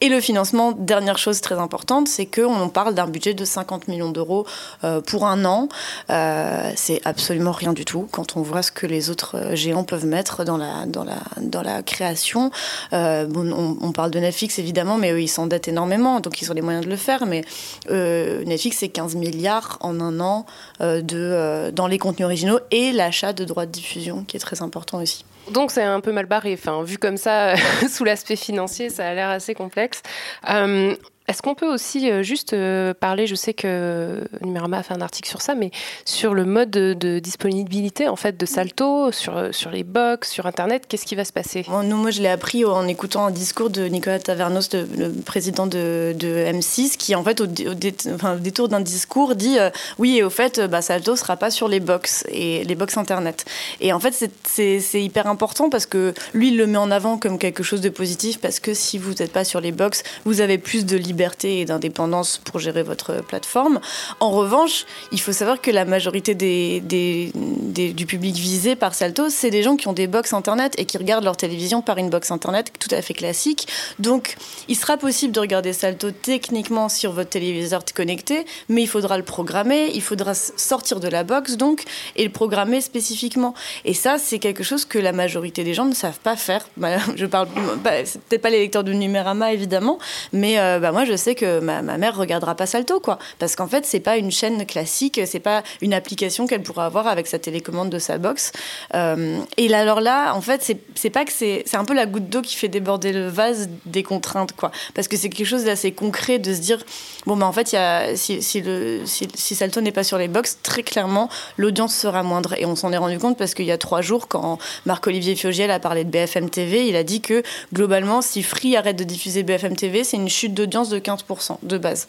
Et 0.00 0.08
le 0.08 0.20
financement, 0.20 0.70
dernière 0.70 1.18
chose 1.18 1.40
très 1.40 1.56
importante, 1.56 2.06
c'est 2.06 2.26
qu'on 2.26 2.68
parle 2.68 2.94
d'un 2.94 3.08
budget 3.08 3.34
de 3.34 3.44
50 3.44 3.88
millions 3.88 4.10
d'euros 4.10 4.46
euh, 4.84 5.00
pour 5.00 5.26
un 5.26 5.44
an. 5.44 5.68
Euh, 6.10 6.70
c'est 6.76 7.00
absolument 7.04 7.50
rien 7.50 7.72
du 7.72 7.84
tout 7.84 8.06
quand 8.12 8.36
on 8.36 8.42
voit 8.42 8.62
ce 8.62 8.70
que 8.70 8.86
les 8.86 9.10
autres 9.10 9.36
euh, 9.36 9.56
géants 9.56 9.82
peuvent 9.82 10.06
mettre 10.06 10.44
dans 10.44 10.56
la, 10.56 11.82
création. 11.82 12.52
on, 12.92 13.92
parle 13.92 14.12
de 14.12 14.20
Netflix 14.20 14.60
évidemment, 14.60 14.98
mais 14.98 15.10
eux, 15.10 15.20
ils 15.20 15.28
s'endettent 15.28 15.68
énormément, 15.68 16.20
donc 16.20 16.40
ils 16.40 16.50
ont 16.50 16.54
les 16.54 16.62
moyens 16.62 16.84
de 16.84 16.90
le 16.90 16.96
faire. 16.96 17.26
Mais 17.26 17.42
Netflix, 17.90 18.78
c'est 18.78 18.88
15 18.88 19.16
milliards 19.16 19.78
en 19.80 20.00
un 20.00 20.20
an 20.20 20.46
de, 20.80 21.70
dans 21.70 21.86
les 21.88 21.98
contenus 21.98 22.26
originaux 22.26 22.60
et 22.70 22.92
l'achat 22.92 23.32
de 23.32 23.44
droits 23.44 23.66
de 23.66 23.72
diffusion, 23.72 24.24
qui 24.24 24.36
est 24.36 24.40
très 24.40 24.62
important 24.62 24.98
aussi. 24.98 25.24
Donc 25.52 25.70
c'est 25.70 25.82
un 25.82 26.00
peu 26.00 26.12
mal 26.12 26.26
barré. 26.26 26.54
Enfin, 26.54 26.82
vu 26.82 26.98
comme 26.98 27.16
ça, 27.16 27.54
sous 27.88 28.04
l'aspect 28.04 28.36
financier, 28.36 28.90
ça 28.90 29.08
a 29.08 29.14
l'air 29.14 29.28
assez 29.28 29.54
complexe. 29.54 30.02
Euh, 30.48 30.94
est-ce 31.28 31.42
qu'on 31.42 31.54
peut 31.54 31.70
aussi 31.70 32.10
euh, 32.10 32.22
juste 32.22 32.54
euh, 32.54 32.94
parler, 32.94 33.26
je 33.26 33.34
sais 33.34 33.52
que 33.52 34.24
Numérama 34.40 34.78
a 34.78 34.82
fait 34.82 34.94
un 34.94 35.02
article 35.02 35.28
sur 35.28 35.42
ça, 35.42 35.54
mais 35.54 35.70
sur 36.06 36.32
le 36.32 36.46
mode 36.46 36.70
de, 36.70 37.18
disponibilité 37.18 38.08
en 38.08 38.16
fait 38.16 38.38
de 38.38 38.46
Salto, 38.46 39.12
sur, 39.12 39.36
euh, 39.36 39.52
sur 39.52 39.70
les 39.70 39.84
box, 39.84 40.30
sur 40.30 40.46
Internet, 40.46 40.84
qu'est-ce 40.88 41.04
qui 41.04 41.16
va 41.16 41.26
se 41.26 41.32
passer? 41.32 41.66
Moi, 41.68 42.10
je 42.10 42.22
l'ai 42.22 42.28
appris 42.28 42.64
en 42.64 42.88
écoutant 42.88 43.26
un 43.26 43.30
discours 43.30 43.68
de 43.68 43.84
Nicolas 43.84 44.18
Tavernos, 44.18 44.70
le 44.72 45.12
président 45.22 45.66
de, 45.66 46.14
M6, 46.18 46.96
qui 46.96 47.14
en 47.14 47.22
fait, 47.22 47.42
au, 47.42 47.46
détour 47.46 48.68
d'un 48.68 48.80
discours, 48.80 49.34
dit 49.34 49.58
oui, 49.98 50.16
et 50.16 50.22
au 50.22 50.30
fait, 50.30 50.60
bah, 50.60 50.80
Salto 50.80 51.14
sera 51.14 51.36
pas 51.36 51.50
sur 51.50 51.68
les 51.68 51.80
box 51.80 52.24
et 52.30 52.64
les 52.64 52.74
box 52.74 52.96
Internet. 52.96 53.44
Et 53.80 53.92
en 53.92 54.00
fait, 54.00 54.30
c'est 54.44 55.02
hyper 55.02 55.26
important 55.26 55.68
parce 55.68 55.84
que 55.84 56.14
lui, 56.32 56.48
il 56.48 56.56
le 56.56 56.66
met 56.66 56.78
en 56.78 56.90
avant 56.90 57.18
comme 57.18 57.38
quelque 57.38 57.62
chose 57.62 57.82
de 57.82 57.90
positif 57.90 58.40
parce 58.40 58.60
que 58.60 58.72
si 58.72 58.96
vous 58.96 59.12
n'êtes 59.12 59.32
pas 59.32 59.44
sur 59.44 59.60
les 59.60 59.72
box, 59.72 60.02
vous 60.24 60.40
avez 60.40 60.56
plus 60.56 60.86
de 60.86 60.96
liberté 60.96 61.17
et 61.44 61.64
d'indépendance 61.64 62.38
pour 62.38 62.60
gérer 62.60 62.82
votre 62.82 63.22
plateforme. 63.22 63.80
En 64.20 64.30
revanche, 64.30 64.86
il 65.12 65.20
faut 65.20 65.32
savoir 65.32 65.60
que 65.60 65.70
la 65.70 65.84
majorité 65.84 66.34
du 66.34 68.06
public 68.06 68.36
visé 68.36 68.76
par 68.76 68.94
Salto, 68.94 69.28
c'est 69.28 69.50
des 69.50 69.62
gens 69.62 69.76
qui 69.76 69.88
ont 69.88 69.92
des 69.92 70.06
box 70.06 70.32
internet 70.32 70.74
et 70.78 70.84
qui 70.84 70.98
regardent 70.98 71.24
leur 71.24 71.36
télévision 71.36 71.82
par 71.82 71.98
une 71.98 72.10
box 72.10 72.30
internet 72.30 72.72
tout 72.78 72.94
à 72.94 73.02
fait 73.02 73.14
classique. 73.14 73.66
Donc, 73.98 74.36
il 74.68 74.76
sera 74.76 74.96
possible 74.96 75.32
de 75.32 75.40
regarder 75.40 75.72
Salto 75.72 76.10
techniquement 76.10 76.88
sur 76.88 77.12
votre 77.12 77.30
téléviseur 77.30 77.84
connecté, 77.92 78.44
mais 78.68 78.82
il 78.82 78.86
faudra 78.86 79.16
le 79.18 79.24
programmer, 79.24 79.90
il 79.94 80.02
faudra 80.02 80.34
sortir 80.34 81.00
de 81.00 81.08
la 81.08 81.24
box 81.24 81.56
donc 81.56 81.84
et 82.16 82.24
le 82.24 82.30
programmer 82.30 82.80
spécifiquement. 82.80 83.54
Et 83.84 83.94
ça, 83.94 84.18
c'est 84.18 84.38
quelque 84.38 84.62
chose 84.62 84.84
que 84.84 84.98
la 84.98 85.12
majorité 85.12 85.64
des 85.64 85.74
gens 85.74 85.84
ne 85.84 85.94
savent 85.94 86.18
pas 86.20 86.36
faire. 86.36 86.68
Bah, 86.76 86.98
je 87.16 87.26
parle, 87.26 87.48
bah, 87.82 87.90
peut-être 88.28 88.42
pas 88.42 88.50
les 88.50 88.58
lecteurs 88.58 88.84
de 88.84 88.92
Numérama 88.92 89.52
évidemment, 89.52 89.98
mais 90.32 90.58
euh, 90.58 90.78
bah, 90.78 90.92
moi 90.92 91.04
je 91.08 91.16
sais 91.16 91.34
que 91.34 91.60
ma, 91.60 91.82
ma 91.82 91.98
mère 91.98 92.16
regardera 92.16 92.54
pas 92.54 92.66
Salto, 92.66 93.00
quoi. 93.00 93.18
Parce 93.38 93.56
qu'en 93.56 93.66
fait, 93.66 93.84
c'est 93.84 94.00
pas 94.00 94.16
une 94.16 94.30
chaîne 94.30 94.64
classique, 94.66 95.20
c'est 95.26 95.40
pas 95.40 95.62
une 95.80 95.94
application 95.94 96.46
qu'elle 96.46 96.62
pourra 96.62 96.86
avoir 96.86 97.06
avec 97.06 97.26
sa 97.26 97.38
télécommande 97.38 97.90
de 97.90 97.98
sa 97.98 98.18
box. 98.18 98.52
Euh, 98.94 99.38
et 99.56 99.68
là, 99.68 99.80
alors 99.80 100.00
là, 100.00 100.34
en 100.34 100.40
fait, 100.40 100.74
c'est 100.94 101.10
pas 101.10 101.24
que 101.24 101.32
c'est 101.32 101.64
un 101.74 101.84
peu 101.84 101.94
la 101.94 102.06
goutte 102.06 102.28
d'eau 102.28 102.42
qui 102.42 102.56
fait 102.56 102.68
déborder 102.68 103.12
le 103.12 103.28
vase 103.28 103.68
des 103.86 104.02
contraintes, 104.02 104.52
quoi. 104.54 104.70
Parce 104.94 105.08
que 105.08 105.16
c'est 105.16 105.28
quelque 105.28 105.46
chose 105.46 105.64
d'assez 105.64 105.92
concret 105.92 106.38
de 106.38 106.54
se 106.54 106.60
dire, 106.60 106.84
bon, 107.26 107.36
bah 107.36 107.46
en 107.46 107.52
fait, 107.52 107.72
y 107.72 107.76
a, 107.76 108.16
si, 108.16 108.42
si, 108.42 108.60
le, 108.60 109.02
si, 109.06 109.28
si 109.34 109.54
Salto 109.54 109.80
n'est 109.80 109.92
pas 109.92 110.04
sur 110.04 110.18
les 110.18 110.28
box, 110.28 110.58
très 110.62 110.82
clairement, 110.82 111.28
l'audience 111.56 111.94
sera 111.94 112.22
moindre. 112.22 112.54
Et 112.58 112.66
on 112.66 112.76
s'en 112.76 112.92
est 112.92 112.98
rendu 112.98 113.18
compte 113.18 113.38
parce 113.38 113.54
qu'il 113.54 113.66
y 113.66 113.72
a 113.72 113.78
trois 113.78 114.02
jours, 114.02 114.28
quand 114.28 114.58
Marc-Olivier 114.86 115.36
Fiogiel 115.36 115.70
a 115.70 115.80
parlé 115.80 116.04
de 116.04 116.10
BFM 116.10 116.50
TV, 116.50 116.86
il 116.88 116.96
a 116.96 117.04
dit 117.04 117.20
que 117.20 117.42
globalement, 117.72 118.22
si 118.22 118.42
Free 118.42 118.76
arrête 118.76 118.96
de 118.96 119.04
diffuser 119.04 119.42
BFM 119.42 119.76
TV, 119.76 120.04
c'est 120.04 120.16
une 120.16 120.28
chute 120.28 120.54
d'audience 120.54 120.88
de 120.88 120.97
15% 120.98 121.58
de 121.62 121.78
base. 121.78 122.06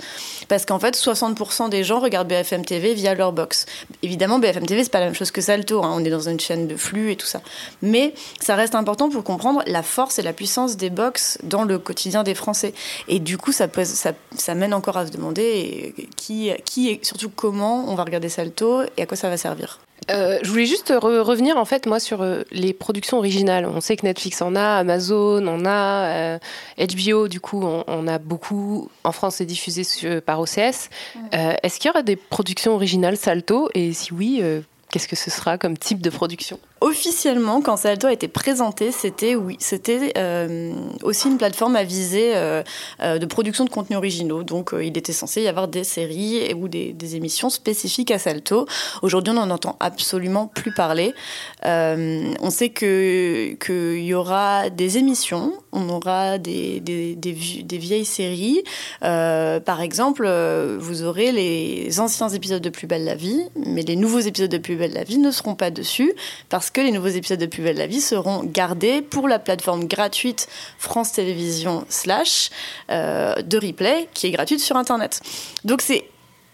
Parce 0.48 0.65
qu'en 0.65 0.79
fait, 0.79 0.96
60% 0.96 1.69
des 1.69 1.84
gens 1.84 2.00
regardent 2.00 2.27
BFM 2.27 2.65
TV 2.65 2.93
via 2.93 3.15
leur 3.15 3.31
box. 3.31 3.65
Évidemment, 4.03 4.39
BFM 4.39 4.65
TV, 4.65 4.84
c'est 4.84 4.91
pas 4.91 5.00
la 5.00 5.05
même 5.05 5.15
chose 5.15 5.31
que 5.31 5.41
Salto. 5.41 5.84
Hein. 5.84 5.93
On 5.96 6.03
est 6.03 6.10
dans 6.10 6.27
une 6.27 6.39
chaîne 6.39 6.67
de 6.67 6.75
flux 6.75 7.12
et 7.12 7.15
tout 7.15 7.27
ça. 7.27 7.41
Mais 7.81 8.13
ça 8.39 8.55
reste 8.55 8.75
important 8.75 9.10
pour 9.10 9.24
comprendre 9.24 9.63
la 9.67 9.84
force 9.84 10.19
et 10.19 10.22
la 10.22 10.34
puissance 10.34 10.77
des 10.77 10.89
box 10.89 11.38
dans 11.43 11.63
le 11.63 11.79
quotidien 11.79 12.24
des 12.24 12.36
Français. 12.36 12.74
Et 13.08 13.19
du 13.19 13.38
coup, 13.38 13.51
ça, 13.51 13.67
ça, 13.84 14.13
ça 14.36 14.55
mène 14.55 14.74
encore 14.74 14.98
à 14.98 15.05
se 15.05 15.12
demander 15.12 15.93
qui, 16.15 16.51
qui 16.65 16.89
et 16.89 17.00
surtout 17.03 17.29
comment 17.29 17.89
on 17.89 17.96
va 17.96 18.03
regarder 18.03 18.29
Salto 18.29 18.84
et 18.98 19.01
à 19.01 19.05
quoi 19.05 19.17
ça 19.17 19.29
va 19.29 19.38
servir. 19.38 19.79
Euh, 20.09 20.39
je 20.41 20.49
voulais 20.49 20.65
juste 20.65 20.93
revenir 20.95 21.57
en 21.57 21.65
fait 21.65 21.85
moi 21.85 21.99
sur 21.99 22.21
euh, 22.21 22.43
les 22.51 22.73
productions 22.73 23.17
originales. 23.17 23.65
On 23.65 23.81
sait 23.81 23.95
que 23.95 24.05
Netflix 24.05 24.41
en 24.41 24.55
a, 24.55 24.77
Amazon 24.77 25.45
en 25.47 25.65
a, 25.65 26.39
HBO 26.77 27.25
euh, 27.25 27.29
du 27.29 27.39
coup 27.39 27.63
on, 27.63 28.07
a 28.07 28.17
beaucoup. 28.17 28.89
En 29.03 29.11
France 29.11 29.35
c'est 29.35 29.45
diffusé 29.45 29.83
par 30.21 30.39
OCS. 30.39 30.89
Est-ce 31.31 31.79
qu'il 31.79 31.87
y 31.87 31.91
aura 31.91 32.03
des 32.03 32.15
productions 32.15 32.73
originales 32.73 33.17
Salto? 33.17 33.69
Et 33.73 33.93
si 33.93 34.13
oui, 34.13 34.41
qu'est-ce 34.91 35.08
que 35.08 35.15
ce 35.15 35.29
sera 35.29 35.58
comme 35.58 35.77
type 35.77 36.01
de 36.01 36.10
production? 36.10 36.60
Officiellement, 36.81 37.62
quand 37.62 37.75
Salto 37.75 38.08
a 38.08 38.13
été 38.13 38.29
présenté, 38.29 38.93
c'était 38.93 39.36
oui, 39.36 39.58
c'était 39.60 40.13
euh, 40.17 40.74
aussi 41.03 41.27
une 41.27 41.38
plateforme 41.38 41.75
à 41.75 41.84
viser 41.84 42.31
euh, 42.36 42.63
euh, 43.01 43.17
de 43.19 43.25
production 43.25 43.65
de 43.65 43.69
contenus 43.69 43.98
originaux. 43.98 44.43
Donc, 44.43 44.72
il 44.79 44.98
était 44.98 45.12
censé 45.12 45.41
y 45.41 45.48
avoir 45.50 45.67
des 45.67 45.84
séries 45.84 46.53
ou 46.53 46.69
des, 46.69 46.96
émissions 47.15 47.50
spécifiques 47.50 48.12
à 48.12 48.19
Salto. 48.19 48.65
Aujourd'hui, 49.01 49.31
on 49.31 49.46
n'en 49.46 49.50
entend 49.50 49.75
absolument 49.79 50.48
plus 50.48 50.72
parler. 50.72 51.13
on 51.63 52.50
sait 52.50 52.69
que 52.69 53.55
qu'il 53.55 54.03
y 54.03 54.13
aura 54.13 54.69
des 54.69 55.00
émissions, 55.00 55.53
on 55.72 55.89
aura 55.89 56.38
des, 56.38 56.79
des, 56.79 57.15
des 57.15 57.77
vieilles 57.77 58.05
séries. 58.05 58.63
par 59.01 59.81
exemple, 59.81 60.29
vous 60.79 61.03
aurez 61.03 61.31
les 61.31 62.00
anciens 62.00 62.29
épisodes 62.29 62.62
de 62.62 62.69
Plus 62.69 62.88
belle 62.88 63.05
la 63.05 63.15
vie, 63.15 63.41
mais 63.55 63.81
les 63.81 63.96
nouveaux 63.96 64.19
épisodes 64.19 64.51
de 64.51 64.60
Plus 64.60 64.75
belle 64.79 64.93
la 64.93 65.03
vie 65.03 65.17
ne 65.17 65.31
seront 65.31 65.55
pas 65.55 65.71
dessus 65.71 66.13
parce 66.50 66.71
que 66.71 66.81
les 66.81 66.91
nouveaux 66.91 67.07
épisodes 67.07 67.39
de 67.39 67.45
Plus 67.45 67.63
belle 67.63 67.77
la 67.77 67.88
vie 67.88 68.01
seront 68.01 68.43
gardés 68.43 69.01
pour 69.01 69.27
la 69.27 69.39
plateforme 69.39 69.86
gratuite 69.86 70.48
France 70.77 71.12
Télévisions 71.13 71.86
slash 71.89 72.50
euh, 72.89 73.36
de 73.36 73.57
replay 73.57 74.07
qui 74.13 74.27
est 74.27 74.31
gratuite 74.31 74.59
sur 74.59 74.75
Internet. 74.75 75.21
Donc 75.63 75.81
c'est 75.81 76.05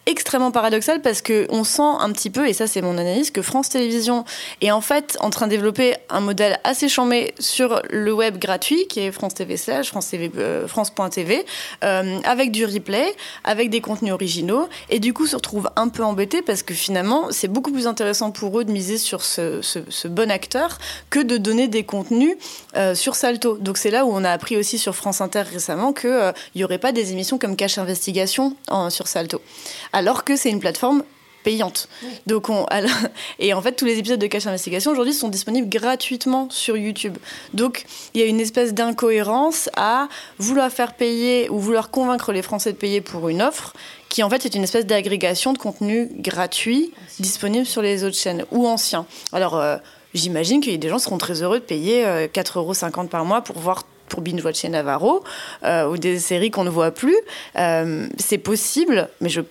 extrêmement 0.06 0.52
paradoxal 0.52 1.02
parce 1.02 1.22
que 1.22 1.48
on 1.50 1.64
sent 1.64 1.82
un 1.82 2.12
petit 2.12 2.30
peu, 2.30 2.48
et 2.48 2.54
ça 2.54 2.68
c'est 2.68 2.82
mon 2.82 2.98
analyse, 2.98 3.32
que 3.32 3.42
France 3.42 3.70
Télévisions 3.70 4.24
est 4.62 4.72
en 4.72 4.82
fait 4.82 5.18
en 5.20 5.30
train 5.30 5.48
de 5.48 5.52
développer 5.52 5.96
un 6.10 6.20
modèle 6.20 6.60
assez 6.64 6.90
chambé 6.90 7.34
sur 7.40 7.82
le 7.90 8.14
web 8.14 8.38
gratuit, 8.38 8.88
qui 8.88 9.00
est 9.00 9.12
France 9.12 9.34
TV 9.34 9.58
slash, 9.58 9.90
France 9.90 10.10
TV, 10.10 10.32
euh, 10.38 10.68
France.tv, 10.68 11.46
euh, 11.84 12.20
avec 12.24 12.52
du 12.52 12.66
replay, 12.66 13.16
avec 13.44 13.70
des 13.70 13.82
contenus 13.82 14.14
originaux, 14.14 14.68
et 14.90 15.00
du 15.00 15.14
coup 15.14 15.26
se 15.26 15.36
retrouve 15.36 15.70
un 15.76 15.90
peu 15.90 16.04
embêté 16.04 16.42
parce 16.42 16.62
que 16.62 16.74
finalement 16.74 17.28
c'est 17.32 17.48
beaucoup 17.48 17.72
plus 17.72 17.88
intéressant 17.88 18.32
pour 18.32 18.60
eux 18.60 18.64
de 18.64 18.72
miser 18.72 18.98
sur 18.98 19.24
ce, 19.24 19.62
ce, 19.62 20.08
bon 20.08 20.30
acteur 20.30 20.78
que 21.10 21.20
de 21.20 21.38
donner 21.38 21.68
des 21.68 21.84
contenus 21.84 22.36
euh, 22.76 22.94
sur 22.94 23.16
Salto. 23.16 23.58
Donc 23.58 23.78
c'est 23.78 23.90
là 23.90 24.06
où 24.06 24.12
on 24.12 24.24
a 24.24 24.30
appris 24.30 24.56
aussi 24.56 24.78
sur 24.78 24.96
France 24.96 25.20
Inter 25.20 25.42
récemment 25.42 25.94
qu'il 25.94 26.34
n'y 26.56 26.64
aurait 26.64 26.78
pas 26.78 26.92
des 26.92 27.12
émissions 27.12 27.38
comme 27.40 27.56
Cache 27.56 27.80
Investigation 27.80 28.56
sur 28.90 29.08
Salto 29.08 29.42
alors 29.96 30.26
que 30.26 30.36
c'est 30.36 30.50
une 30.50 30.60
plateforme 30.60 31.04
payante. 31.46 31.88
Donc 32.28 32.50
on, 32.50 32.66
et 33.40 33.54
en 33.54 33.62
fait, 33.62 33.74
tous 33.74 33.86
les 33.86 33.98
épisodes 33.98 34.20
de 34.20 34.28
Cache 34.28 34.48
Investigation 34.48 34.92
aujourd'hui 34.92 35.14
sont 35.14 35.30
disponibles 35.30 35.70
gratuitement 35.70 36.50
sur 36.50 36.76
YouTube. 36.76 37.18
Donc 37.54 37.86
il 38.14 38.20
y 38.20 38.24
a 38.24 38.28
une 38.28 38.42
espèce 38.42 38.74
d'incohérence 38.74 39.70
à 39.78 40.10
vouloir 40.38 40.70
faire 40.70 40.94
payer 40.96 41.50
ou 41.50 41.60
vouloir 41.60 41.92
convaincre 41.92 42.34
les 42.34 42.42
Français 42.42 42.74
de 42.74 42.78
payer 42.78 43.00
pour 43.00 43.30
une 43.30 43.42
offre 43.42 43.74
qui 44.10 44.24
en 44.24 44.30
fait 44.30 44.46
est 44.46 44.56
une 44.56 44.64
espèce 44.64 44.86
d'agrégation 44.86 45.54
de 45.54 45.58
contenu 45.58 46.10
gratuit 46.18 46.92
disponible 47.20 47.66
sur 47.66 47.82
les 47.82 48.04
autres 48.04 48.18
chaînes 48.18 48.46
ou 48.52 48.68
anciens. 48.68 49.06
Alors 49.32 49.56
euh, 49.58 49.78
j'imagine 50.14 50.62
qu'il 50.62 50.72
y 50.72 50.76
a 50.76 50.80
des 50.80 50.90
gens 50.90 50.98
qui 50.98 51.04
seront 51.04 51.18
très 51.18 51.42
heureux 51.42 51.60
de 51.60 51.66
payer 51.66 52.04
4,50 52.04 52.58
euh, 52.58 52.60
euros 52.60 53.08
par 53.10 53.24
mois 53.24 53.42
pour 53.42 53.60
voir 53.60 53.84
pour 54.08 54.22
binge-watcher 54.22 54.70
Navarro 54.70 55.24
euh, 55.64 55.90
ou 55.90 55.98
des 55.98 56.20
séries 56.20 56.52
qu'on 56.52 56.64
ne 56.64 56.70
voit 56.70 56.92
plus. 56.92 57.18
c'est 57.56 58.38
possible, 58.38 59.10
mais 59.20 59.30
je 59.30 59.42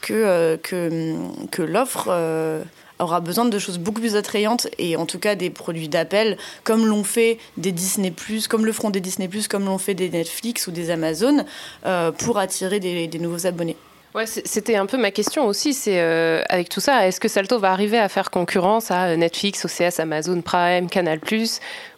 que, 0.00 0.12
euh, 0.12 0.56
que, 0.56 1.14
que 1.50 1.62
l'offre 1.62 2.08
euh, 2.08 2.62
aura 2.98 3.20
besoin 3.20 3.44
de 3.44 3.58
choses 3.58 3.78
beaucoup 3.78 4.00
plus 4.00 4.16
attrayantes 4.16 4.68
et 4.78 4.96
en 4.96 5.06
tout 5.06 5.18
cas 5.18 5.34
des 5.34 5.50
produits 5.50 5.88
d'appel 5.88 6.36
comme 6.64 6.86
l'ont 6.86 7.04
fait 7.04 7.38
des 7.56 7.72
Disney+, 7.72 8.12
comme 8.48 8.64
le 8.64 8.72
feront 8.72 8.90
des 8.90 9.00
Disney+, 9.00 9.28
comme 9.48 9.66
l'ont 9.66 9.78
fait 9.78 9.94
des 9.94 10.10
Netflix 10.10 10.66
ou 10.66 10.70
des 10.70 10.90
Amazon 10.90 11.44
euh, 11.86 12.12
pour 12.12 12.38
attirer 12.38 12.80
des, 12.80 13.06
des 13.06 13.18
nouveaux 13.18 13.46
abonnés. 13.46 13.76
Ouais, 14.14 14.24
c'était 14.26 14.76
un 14.76 14.86
peu 14.86 14.96
ma 14.96 15.10
question 15.10 15.46
aussi. 15.46 15.74
C'est 15.74 16.00
avec 16.00 16.70
tout 16.70 16.80
ça, 16.80 17.06
est-ce 17.06 17.20
que 17.20 17.28
Salto 17.28 17.58
va 17.58 17.70
arriver 17.70 17.98
à 17.98 18.08
faire 18.08 18.30
concurrence 18.30 18.90
à 18.90 19.14
Netflix, 19.16 19.66
OCS, 19.66 20.00
Amazon 20.00 20.40
Prime, 20.40 20.88
Canal+, 20.88 21.20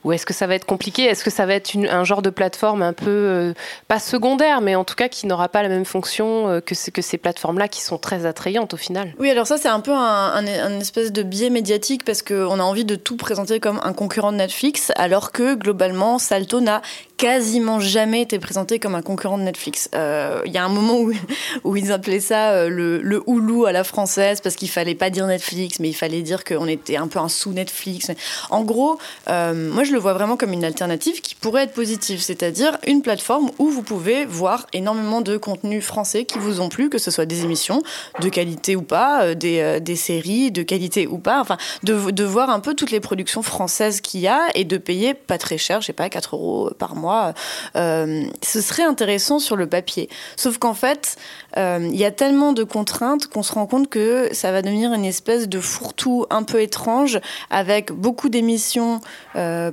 ou 0.05 0.13
est-ce 0.13 0.25
que 0.25 0.33
ça 0.33 0.47
va 0.47 0.55
être 0.55 0.65
compliqué? 0.65 1.05
Est-ce 1.05 1.23
que 1.23 1.31
ça 1.31 1.45
va 1.45 1.55
être 1.55 1.77
un 1.77 2.05
genre 2.05 2.23
de 2.23 2.31
plateforme 2.31 2.83
un 2.83 2.95
peu, 2.95 3.11
euh, 3.11 3.55
pas 3.87 3.99
secondaire, 3.99 4.63
mais 4.63 4.75
en 4.75 4.85
tout 4.85 4.95
cas 4.95 5.09
qui 5.09 5.27
n'aura 5.27 5.49
pas 5.49 5.63
la 5.63 5.69
même 5.69 5.85
fonction 5.85 6.49
euh, 6.49 6.61
que, 6.61 6.75
ces 6.75 7.19
plateformes-là 7.19 7.69
qui 7.69 7.83
sont 7.83 7.99
très 7.99 8.25
attrayantes 8.25 8.73
au 8.73 8.77
final? 8.79 9.15
Oui, 9.19 9.31
alors 9.31 9.47
ça 9.47 9.59
c'est 9.59 9.69
un 9.69 9.81
peu 9.81 9.93
un, 9.93 10.45
espèce 10.81 11.13
de 11.13 11.23
biais 11.23 11.51
médiatique 11.51 12.05
parce 12.05 12.23
qu'on 12.23 12.59
a 12.59 12.63
envie 12.63 12.85
de 12.85 12.97
tout 12.97 13.17
présenter 13.17 13.61
comme 13.61 13.81
un 13.83 13.93
concurrent 13.93 14.33
de 14.33 14.39
Netflix, 14.39 14.91
alors 14.97 15.33
que 15.33 15.55
globalement 15.55 16.19
Salto 16.19 16.61
n'a 16.61 16.81
quasiment 17.19 17.81
jamais 17.81 18.23
été 18.23 18.39
présenté 18.39 18.79
comme 18.79 18.95
un 18.95 19.03
concurrent 19.03 19.37
de 19.37 19.43
Netflix. 19.43 19.91
Euh, 19.95 20.41
il 20.47 20.53
y 20.53 20.59
a 20.59 20.65
un 20.65 20.71
moment 20.71 20.99
où, 20.99 21.13
où 21.65 21.77
ils 21.77 21.93
appelaient 21.93 22.21
ça 22.21 22.67
le, 22.69 22.99
le 23.03 23.23
Hulu 23.27 23.67
à 23.67 23.73
la 23.73 23.85
française 23.85 24.41
parce 24.41 24.57
qu'il 24.57 24.71
fallait 24.71 24.95
pas 24.95 25.11
dire 25.11 25.27
Netflix, 25.27 25.79
mais 25.81 25.89
il 25.89 25.95
fallait 25.95 26.23
dire 26.23 26.45
qu'on 26.45 26.67
était 26.67 26.97
un 26.97 27.09
peu 27.09 27.19
un 27.19 27.29
sous 27.29 27.53
Netflix. 27.53 28.11
En 28.49 28.63
gros, 28.63 28.99
moi 29.27 29.85
je 29.85 29.90
je 29.91 29.95
le 29.97 30.01
vois 30.01 30.13
vraiment 30.13 30.37
comme 30.37 30.53
une 30.53 30.65
alternative 30.65 31.21
qui 31.21 31.35
pourrait 31.35 31.65
être 31.65 31.73
positive, 31.73 32.21
c'est-à-dire 32.21 32.79
une 32.87 33.03
plateforme 33.03 33.51
où 33.59 33.69
vous 33.69 33.83
pouvez 33.83 34.25
voir 34.25 34.67
énormément 34.73 35.21
de 35.21 35.37
contenus 35.37 35.85
français 35.85 36.25
qui 36.25 36.39
vous 36.39 36.61
ont 36.61 36.69
plu, 36.69 36.89
que 36.89 36.99
ce 36.99 37.11
soit 37.11 37.27
des 37.27 37.43
émissions 37.43 37.83
de 38.21 38.29
qualité 38.29 38.77
ou 38.77 38.83
pas, 38.83 39.25
euh, 39.25 39.35
des, 39.35 39.59
euh, 39.59 39.81
des 39.81 39.97
séries 39.97 40.53
de 40.53 40.63
qualité 40.63 41.09
ou 41.09 41.19
pas, 41.19 41.41
enfin, 41.41 41.57
de, 41.83 42.13
de, 42.13 42.25
voir 42.25 42.51
un 42.51 42.61
peu 42.61 42.75
toutes 42.75 42.93
les 42.93 43.01
productions 43.01 43.43
françaises 43.43 44.01
qu'il 44.01 44.21
y 44.21 44.29
a 44.29 44.43
et 44.55 44.65
de 44.65 44.79
payer 44.79 45.13
pas 45.13 45.39
très 45.39 45.59
cher, 45.59 45.81
je 45.81 45.87
sais 45.87 45.93
pas, 45.93 46.09
4 46.09 46.37
euros 46.37 46.71
par 46.79 46.95
mois. 46.95 47.35
Euh, 47.75 48.23
ce 48.45 48.61
serait 48.61 48.85
intéressant 48.85 49.41
sur 49.41 49.57
le 49.57 49.67
papier. 49.67 50.09
Sauf 50.37 50.59
qu'en 50.59 50.75
fait, 50.75 51.17
il 51.57 51.97
y 51.97 52.05
a 52.05 52.13
tellement 52.13 52.53
de 52.53 52.63
contraintes 52.63 53.27
qu'on 53.27 53.43
se 53.43 53.53
rend 53.53 53.67
compte 53.67 53.89
que 53.89 54.29
ça 54.33 54.53
va 54.53 54.63
devenir 54.63 54.93
une 54.93 55.05
espèce 55.05 55.49
de 55.49 55.59
fourre-tout 55.59 56.27
un 56.31 56.45
peu 56.45 56.63
étrange 56.63 57.21
avec 57.51 57.91
beaucoup 57.91 58.29
d'émissions 58.29 59.01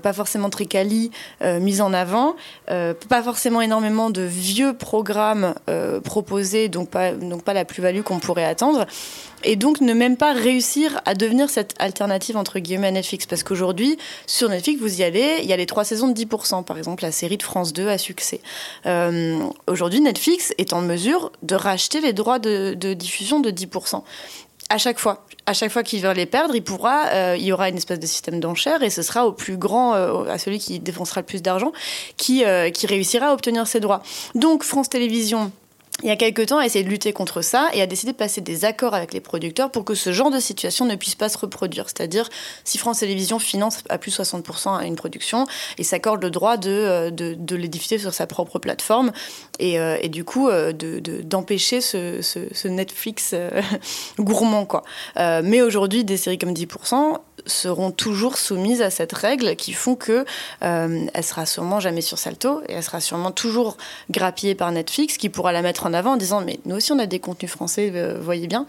pas 0.07 0.13
forcément 0.13 0.49
très 0.49 0.67
quali 0.67 1.11
euh, 1.41 1.59
en 1.81 1.93
avant, 1.93 2.37
euh, 2.71 2.93
pas 3.09 3.21
forcément 3.21 3.59
énormément 3.59 4.09
de 4.09 4.21
vieux 4.21 4.73
programmes 4.73 5.53
euh, 5.69 5.99
proposés, 5.99 6.69
donc 6.69 6.89
pas, 6.89 7.11
donc 7.11 7.43
pas 7.43 7.51
la 7.51 7.65
plus-value 7.65 8.03
qu'on 8.03 8.19
pourrait 8.19 8.45
attendre 8.45 8.85
et 9.43 9.57
donc 9.57 9.81
ne 9.81 9.93
même 9.93 10.15
pas 10.15 10.31
réussir 10.31 11.01
à 11.03 11.13
devenir 11.13 11.49
cette 11.49 11.75
alternative 11.79 12.37
entre 12.37 12.59
guillemets 12.59 12.87
à 12.87 12.91
Netflix. 12.91 13.25
Parce 13.25 13.43
qu'aujourd'hui, 13.43 13.97
sur 14.27 14.47
Netflix, 14.47 14.79
vous 14.79 15.01
y 15.01 15.03
allez, 15.03 15.39
il 15.41 15.45
y 15.49 15.51
a 15.51 15.57
les 15.57 15.65
trois 15.65 15.83
saisons 15.83 16.07
de 16.07 16.17
10%, 16.17 16.63
par 16.63 16.77
exemple 16.77 17.03
la 17.03 17.11
série 17.11 17.35
de 17.35 17.43
France 17.43 17.73
2 17.73 17.89
à 17.89 17.97
succès. 17.97 18.39
Aujourd'hui, 19.67 19.99
Netflix 19.99 20.53
est 20.57 20.71
en 20.71 20.81
mesure 20.81 21.33
de 21.43 21.55
racheter 21.55 21.99
les 21.99 22.13
droits 22.13 22.39
de 22.39 22.93
diffusion 22.93 23.41
de 23.41 23.51
10% 23.51 24.03
à 24.69 24.77
chaque 24.77 24.99
fois. 24.99 25.26
À 25.49 25.53
chaque 25.53 25.71
fois 25.71 25.81
qu'il 25.81 26.01
veut 26.01 26.11
les 26.11 26.25
perdre, 26.25 26.53
il 26.55 26.61
pourra, 26.61 27.07
euh, 27.13 27.37
il 27.37 27.45
y 27.45 27.53
aura 27.53 27.69
une 27.69 27.77
espèce 27.77 28.01
de 28.01 28.05
système 28.05 28.41
d'enchères 28.41 28.83
et 28.83 28.89
ce 28.89 29.01
sera 29.01 29.25
au 29.25 29.31
plus 29.31 29.55
grand, 29.55 29.95
euh, 29.95 30.25
à 30.25 30.37
celui 30.37 30.59
qui 30.59 30.81
défoncera 30.81 31.21
le 31.21 31.25
plus 31.25 31.41
d'argent, 31.41 31.71
qui, 32.17 32.43
euh, 32.43 32.69
qui 32.69 32.85
réussira 32.85 33.27
à 33.27 33.33
obtenir 33.33 33.65
ses 33.65 33.79
droits. 33.79 34.03
Donc 34.35 34.63
France 34.63 34.89
Télévisions 34.89 35.53
il 36.03 36.09
y 36.09 36.11
a 36.11 36.15
quelques 36.15 36.47
temps, 36.47 36.59
a 36.59 36.65
essayé 36.65 36.83
de 36.83 36.89
lutter 36.89 37.11
contre 37.11 37.41
ça 37.41 37.69
et 37.73 37.81
a 37.81 37.87
décidé 37.87 38.11
de 38.11 38.17
passer 38.17 38.39
des 38.39 38.65
accords 38.65 38.93
avec 38.93 39.13
les 39.13 39.19
producteurs 39.19 39.71
pour 39.71 39.83
que 39.83 39.95
ce 39.95 40.11
genre 40.11 40.29
de 40.29 40.39
situation 40.39 40.85
ne 40.85 40.95
puisse 40.95 41.15
pas 41.15 41.27
se 41.27 41.37
reproduire. 41.37 41.85
C'est-à-dire, 41.87 42.29
si 42.63 42.77
France 42.77 42.99
Télévisions 42.99 43.39
finance 43.39 43.79
à 43.89 43.97
plus 43.97 44.17
60% 44.17 44.77
à 44.77 44.85
une 44.85 44.95
production 44.95 45.45
et 45.79 45.83
s'accorde 45.83 46.21
le 46.21 46.29
droit 46.29 46.57
de, 46.57 46.69
euh, 46.69 47.09
de, 47.09 47.35
de 47.37 47.57
diffuser 47.57 47.97
sur 47.97 48.13
sa 48.13 48.27
propre 48.27 48.59
plateforme 48.59 49.11
et, 49.59 49.79
euh, 49.79 49.97
du 50.07 50.23
coup 50.23 50.49
euh, 50.49 50.71
d'empêcher 50.71 51.77
de, 51.77 51.81
ce, 51.81 52.21
ce, 52.21 52.39
ce, 52.51 52.67
Netflix 52.67 53.33
gourmand. 54.19 54.65
Quoi. 54.65 54.83
mais 55.15 55.61
aujourd'hui, 55.61 56.03
des 56.03 56.17
séries 56.17 56.37
comme 56.37 56.53
10%, 56.53 57.19
seront 57.47 57.91
toujours 57.91 58.37
soumises 58.37 58.81
à 58.81 58.89
cette 58.89 59.13
règle 59.13 59.55
qui 59.55 59.73
font 59.73 59.95
que 59.95 60.25
euh, 60.63 61.05
elle 61.13 61.23
sera 61.23 61.45
sûrement 61.45 61.79
jamais 61.79 62.01
sur 62.01 62.17
Salto 62.17 62.61
et 62.67 62.73
elle 62.73 62.83
sera 62.83 62.99
sûrement 62.99 63.31
toujours 63.31 63.77
grappillée 64.09 64.55
par 64.55 64.71
Netflix 64.71 65.17
qui 65.17 65.29
pourra 65.29 65.51
la 65.51 65.61
mettre 65.61 65.85
en 65.85 65.93
avant 65.93 66.13
en 66.13 66.17
disant 66.17 66.41
mais 66.41 66.59
nous 66.65 66.75
aussi 66.75 66.91
on 66.91 66.99
a 66.99 67.05
des 67.05 67.19
contenus 67.19 67.51
français, 67.51 67.91
euh, 67.95 68.19
voyez 68.21 68.47
bien. 68.47 68.67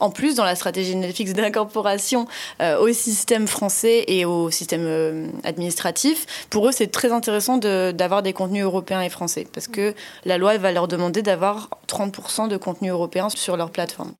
En 0.00 0.10
plus, 0.10 0.34
dans 0.34 0.44
la 0.44 0.54
stratégie 0.54 0.94
de 0.94 1.00
Netflix 1.00 1.32
d'incorporation 1.32 2.26
euh, 2.62 2.78
au 2.78 2.92
système 2.92 3.46
français 3.46 4.04
et 4.06 4.24
au 4.24 4.50
système 4.50 4.84
euh, 4.84 5.26
administratif, 5.44 6.46
pour 6.50 6.68
eux, 6.68 6.72
c'est 6.72 6.88
très 6.88 7.10
intéressant 7.12 7.58
d'avoir 7.58 8.22
des 8.22 8.32
contenus 8.32 8.64
européens 8.64 9.02
et 9.02 9.08
français 9.08 9.46
parce 9.52 9.68
que 9.68 9.94
la 10.24 10.38
loi 10.38 10.56
va 10.58 10.72
leur 10.72 10.88
demander 10.88 11.22
d'avoir 11.22 11.70
30% 11.88 12.48
de 12.48 12.56
contenus 12.56 12.92
européens 12.92 13.28
sur 13.28 13.56
leur 13.56 13.70
plateforme. 13.70 14.12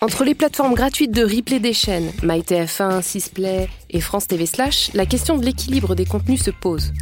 Entre 0.00 0.22
les 0.22 0.36
plateformes 0.36 0.74
gratuites 0.74 1.10
de 1.10 1.24
replay 1.24 1.58
des 1.58 1.72
chaînes, 1.72 2.12
MyTF1, 2.22 3.02
Sisplay 3.02 3.68
et 3.90 4.00
France 4.00 4.28
TV 4.28 4.46
Slash, 4.46 4.92
la 4.94 5.06
question 5.06 5.36
de 5.36 5.44
l'équilibre 5.44 5.96
des 5.96 6.06
contenus 6.06 6.40
se 6.40 6.52
pose. 6.52 6.92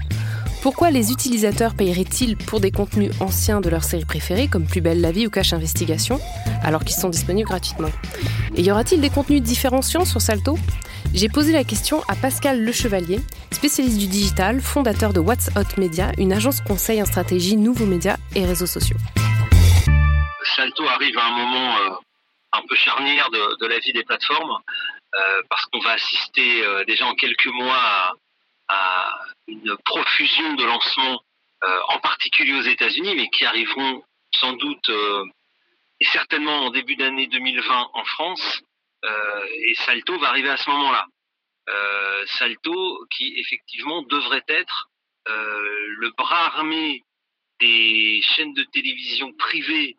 Pourquoi 0.63 0.91
les 0.91 1.13
utilisateurs 1.13 1.75
paieraient-ils 1.75 2.39
pour 2.39 2.59
des 2.59 2.71
contenus 2.71 3.13
anciens 3.21 3.61
de 3.61 3.69
leur 3.69 3.85
série 3.85 4.07
préférée, 4.07 4.49
comme 4.49 4.65
Plus 4.65 4.81
belle 4.81 5.03
la 5.03 5.13
vie 5.13 5.27
ou 5.27 5.31
Cache 5.31 5.53
Investigation, 5.53 6.19
alors 6.63 6.85
qu'ils 6.85 6.97
sont 6.97 7.11
disponibles 7.11 7.47
gratuitement? 7.47 7.91
Et 8.55 8.63
y 8.63 8.71
aura-t-il 8.71 9.03
des 9.03 9.11
contenus 9.11 9.43
différenciants 9.43 10.07
sur 10.07 10.23
Salto? 10.23 10.59
J'ai 11.13 11.29
posé 11.29 11.53
la 11.53 11.65
question 11.65 12.01
à 12.09 12.15
Pascal 12.15 12.65
Lechevalier, 12.65 13.21
spécialiste 13.53 13.99
du 13.99 14.07
digital, 14.07 14.63
fondateur 14.63 15.13
de 15.13 15.21
What's 15.21 15.51
Hot 15.55 15.79
Media, 15.79 16.13
une 16.17 16.33
agence 16.33 16.63
conseil 16.63 17.03
en 17.03 17.07
stratégie 17.07 17.59
nouveaux 17.59 17.85
médias 17.85 18.17
et 18.35 18.47
réseaux 18.47 18.65
sociaux. 18.65 18.97
Salto 20.57 20.85
arrive 20.89 21.19
à 21.19 21.27
un 21.27 21.37
moment 21.37 21.75
euh, 21.77 21.97
un 22.57 22.67
peu 22.67 22.75
charnière 22.75 23.31
de, 23.31 23.67
la 23.67 23.79
vie 23.79 23.93
des 23.93 24.05
plateformes, 24.05 24.59
euh, 25.15 25.43
parce 25.49 25.65
qu'on 25.67 25.79
va 25.81 25.93
assister 25.93 26.65
euh, 26.65 26.85
déjà 26.85 27.07
en 27.07 27.15
quelques 27.15 27.47
mois 27.47 28.17
à, 28.69 29.21
une 29.47 29.77
profusion 29.85 30.55
de 30.55 30.65
lancements, 30.65 31.23
euh, 31.63 31.81
en 31.89 31.99
particulier 32.01 32.55
aux 32.55 32.63
États-Unis, 32.63 33.15
mais 33.15 33.29
qui 33.29 33.45
arriveront 33.45 34.03
sans 34.35 34.53
doute 34.55 34.91
et 36.01 36.05
certainement 36.05 36.67
en 36.67 36.71
début 36.71 36.97
d'année 36.97 37.27
2020 37.29 37.91
en 37.95 38.05
France. 38.05 38.63
et 39.05 39.75
Salto 39.77 40.19
va 40.19 40.29
arriver 40.29 40.51
à 40.51 40.59
ce 40.59 40.69
moment-là. 40.69 41.07
Salto, 42.27 43.07
qui 43.17 43.35
effectivement 43.39 44.03
devrait 44.03 44.45
être 44.49 44.91
le 45.27 46.11
bras 46.19 46.47
armé 46.47 47.03
des 47.61 48.21
chaînes 48.23 48.53
de 48.53 48.65
télévision 48.65 49.33
privées 49.33 49.97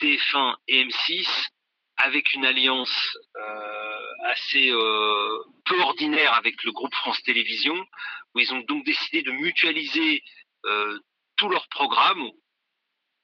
TF1 0.00 0.56
et 0.66 0.84
M6 0.84 1.48
avec 1.96 2.32
une 2.34 2.44
alliance 2.44 3.18
euh, 3.36 4.12
assez 4.24 4.70
euh, 4.70 5.44
peu 5.64 5.80
ordinaire 5.80 6.34
avec 6.34 6.62
le 6.64 6.72
groupe 6.72 6.94
France 6.94 7.22
Télévisions, 7.22 7.86
où 8.34 8.38
ils 8.38 8.52
ont 8.52 8.60
donc 8.60 8.84
décidé 8.84 9.22
de 9.22 9.30
mutualiser 9.30 10.22
euh, 10.66 10.98
tous 11.36 11.48
leurs 11.48 11.68
programmes, 11.68 12.30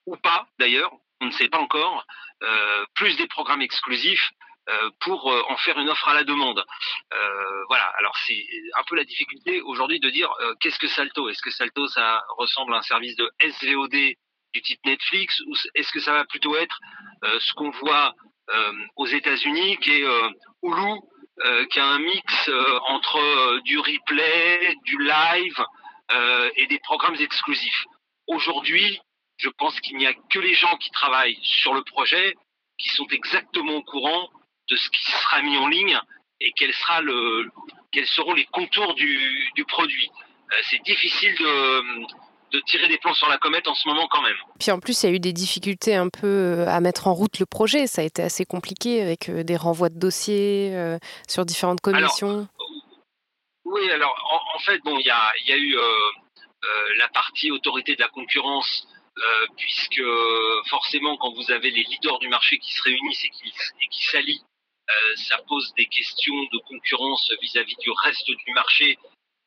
ou 0.06 0.16
pas 0.16 0.46
d'ailleurs, 0.58 0.92
on 1.20 1.26
ne 1.26 1.32
sait 1.32 1.48
pas 1.48 1.58
encore, 1.58 2.04
plus 2.96 3.16
des 3.16 3.28
programmes 3.28 3.62
exclusifs 3.62 4.32
pour 4.98 5.28
en 5.28 5.56
faire 5.58 5.78
une 5.78 5.88
offre 5.88 6.08
à 6.08 6.14
la 6.14 6.24
demande. 6.24 6.64
voilà, 7.68 7.84
alors 7.98 8.16
c'est 8.26 8.44
un 8.76 8.82
peu 8.82 8.96
la 8.96 9.04
difficulté 9.04 9.60
aujourd'hui 9.60 10.00
de 10.00 10.10
dire 10.10 10.28
qu'est-ce 10.58 10.80
que 10.80 10.88
Salto? 10.88 11.28
Est-ce 11.28 11.40
que 11.40 11.52
Salto 11.52 11.86
ça 11.86 12.24
ressemble 12.36 12.74
à 12.74 12.78
un 12.78 12.82
service 12.82 13.14
de 13.14 13.30
SVOD 13.40 14.16
du 14.54 14.62
type 14.62 14.84
Netflix? 14.84 15.40
Ou 15.46 15.54
est-ce 15.76 15.92
que 15.92 16.00
ça 16.00 16.12
va 16.12 16.24
plutôt 16.24 16.56
être 16.56 16.80
ce 17.22 17.52
qu'on 17.52 17.70
voit 17.70 18.12
aux 18.96 19.06
États-Unis, 19.06 19.76
qui 19.78 20.00
est 20.00 20.04
euh, 20.04 20.28
Hulu, 20.62 21.00
euh, 21.44 21.66
qui 21.66 21.80
a 21.80 21.86
un 21.86 21.98
mix 21.98 22.50
entre 22.88 23.60
du 23.60 23.78
replay, 23.78 24.76
du 24.84 24.98
live 24.98 25.64
et 26.56 26.66
des 26.66 26.78
programmes 26.80 27.16
exclusifs. 27.18 27.84
Aujourd'hui, 28.26 29.00
je 29.38 29.48
pense 29.48 29.80
qu'il 29.80 29.96
n'y 29.96 30.06
a 30.06 30.12
que 30.12 30.38
les 30.38 30.52
gens 30.52 30.76
qui 30.76 30.90
travaillent 30.90 31.38
sur 31.42 31.72
le 31.72 31.82
projet 31.84 32.36
qui 32.76 32.90
sont 32.90 33.06
exactement 33.08 33.76
au 33.76 33.82
courant 33.82 34.28
de 34.68 34.76
ce 34.76 34.90
qui 34.90 35.10
sera 35.10 35.40
mis 35.40 35.56
en 35.56 35.68
ligne 35.68 35.98
et 36.40 36.52
quels 36.52 36.74
seront 36.74 38.34
les 38.34 38.44
contours 38.46 38.94
du 38.94 39.64
produit. 39.68 40.10
c'est 40.64 40.82
difficile 40.82 41.34
de, 41.36 41.82
de 42.52 42.60
tirer 42.60 42.86
des 42.88 42.98
plans 42.98 43.14
sur 43.14 43.28
la 43.28 43.38
comète 43.38 43.66
en 43.66 43.74
ce 43.74 43.88
moment 43.88 44.06
quand 44.08 44.22
même. 44.22 44.36
Puis 44.60 44.70
en 44.70 44.78
plus, 44.78 45.02
il 45.02 45.06
y 45.08 45.12
a 45.12 45.14
eu 45.14 45.20
des 45.20 45.32
difficultés 45.32 45.94
un 45.94 46.08
peu 46.08 46.26
euh, 46.26 46.68
à 46.68 46.80
mettre 46.80 47.06
en 47.08 47.14
route 47.14 47.38
le 47.38 47.46
projet. 47.46 47.86
Ça 47.86 48.02
a 48.02 48.04
été 48.04 48.22
assez 48.22 48.44
compliqué 48.44 49.00
avec 49.00 49.28
euh, 49.28 49.42
des 49.42 49.56
renvois 49.56 49.88
de 49.88 49.98
dossiers 49.98 50.70
euh, 50.74 50.98
sur 51.28 51.46
différentes 51.46 51.80
commissions. 51.80 52.46
oui, 53.64 53.90
alors 53.90 54.14
en, 54.54 54.58
fait, 54.60 54.78
bon, 54.84 54.98
il 54.98 55.06
y 55.06 55.10
a, 55.10 55.32
y 55.46 55.52
a, 55.52 55.56
eu 55.56 55.76
la 56.98 57.08
partie 57.08 57.50
autorité 57.50 57.96
de 57.96 58.00
la 58.00 58.08
concurrence. 58.08 58.86
puisque 59.56 60.02
forcément, 60.68 61.16
quand 61.16 61.32
vous 61.34 61.50
avez 61.50 61.70
les 61.70 61.84
leaders 61.84 62.18
du 62.18 62.28
marché 62.28 62.58
qui 62.58 62.72
se 62.74 62.82
réunissent 62.82 63.24
et 63.24 63.30
qui, 63.30 63.48
et 63.48 63.88
qui 63.90 64.04
s'allient, 64.04 64.44
ça 65.16 65.38
pose 65.48 65.72
des 65.76 65.86
questions 65.86 66.34
de 66.52 66.58
concurrence 66.68 67.32
vis 67.40 67.56
à 67.56 67.62
-vis 67.62 67.78
du 67.80 67.90
reste 68.04 68.30
du 68.30 68.52
marché 68.52 68.98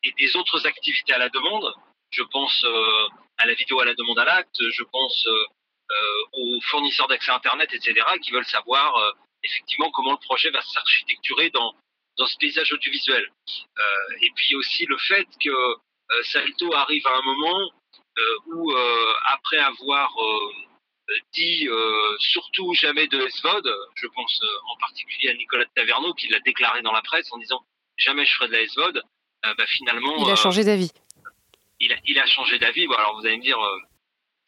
et 0.03 0.11
des 0.17 0.35
autres 0.35 0.65
activités 0.65 1.13
à 1.13 1.19
la 1.19 1.29
demande 1.29 1.73
je 2.11 2.23
pense 2.23 2.63
euh, 2.63 3.07
à 3.37 3.45
la 3.45 3.53
vidéo 3.53 3.79
à 3.79 3.85
la 3.85 3.93
demande 3.93 4.19
à 4.19 4.25
l'acte, 4.25 4.57
je 4.59 4.83
pense 4.83 5.27
euh, 5.27 5.45
euh, 5.91 6.23
aux 6.33 6.61
fournisseurs 6.61 7.07
d'accès 7.07 7.31
Internet, 7.31 7.69
etc., 7.73 7.93
qui 8.21 8.31
veulent 8.31 8.45
savoir 8.45 9.13
effectivement 9.43 9.91
comment 9.91 10.13
le 10.13 10.25
projet 10.25 10.49
va 10.49 10.61
s'architecturer 10.61 11.49
dans, 11.51 11.73
dans 12.17 12.25
ce 12.25 12.35
paysage 12.37 12.71
audiovisuel. 12.73 13.31
et 14.21 14.29
puis 14.35 14.55
aussi 14.55 14.85
le 14.85 14.97
fait 14.97 15.27
que 15.43 15.51
Salto 16.23 16.73
arrive 16.73 17.05
à 17.05 17.17
un 17.17 17.21
moment 17.21 17.71
où, 18.47 18.75
après 19.25 19.57
avoir 19.57 20.11
dit 21.33 21.67
surtout 22.17 22.73
jamais 22.73 23.05
de 23.07 23.27
SVOD, 23.27 23.69
je 23.93 24.07
pense 24.07 24.41
en 24.67 24.77
particulier 24.77 25.29
à 25.29 25.33
Nicolas 25.35 25.65
Taverneau 25.75 26.15
qui 26.15 26.27
l'a 26.29 26.39
déclaré 26.39 26.81
dans 26.81 26.93
la 26.93 27.03
presse 27.03 27.31
en 27.31 27.37
disant 27.37 27.63
jamais 27.97 28.25
je 28.25 28.33
ferai 28.33 28.47
de 28.47 28.53
la 28.53 28.65
SVOD, 28.67 29.03
bah, 29.43 29.65
finalement... 29.67 30.15
Il 30.25 30.31
a 30.31 30.35
changé 30.35 30.63
d'avis 30.63 30.91
il 31.79 32.19
a, 32.19 32.25
changé 32.25 32.59
d'avis. 32.59 32.87
Bon, 32.87 32.95
alors 32.95 33.19
vous 33.19 33.25
allez 33.25 33.37
me 33.37 33.41
dire, 33.41 33.59
euh, 33.59 33.79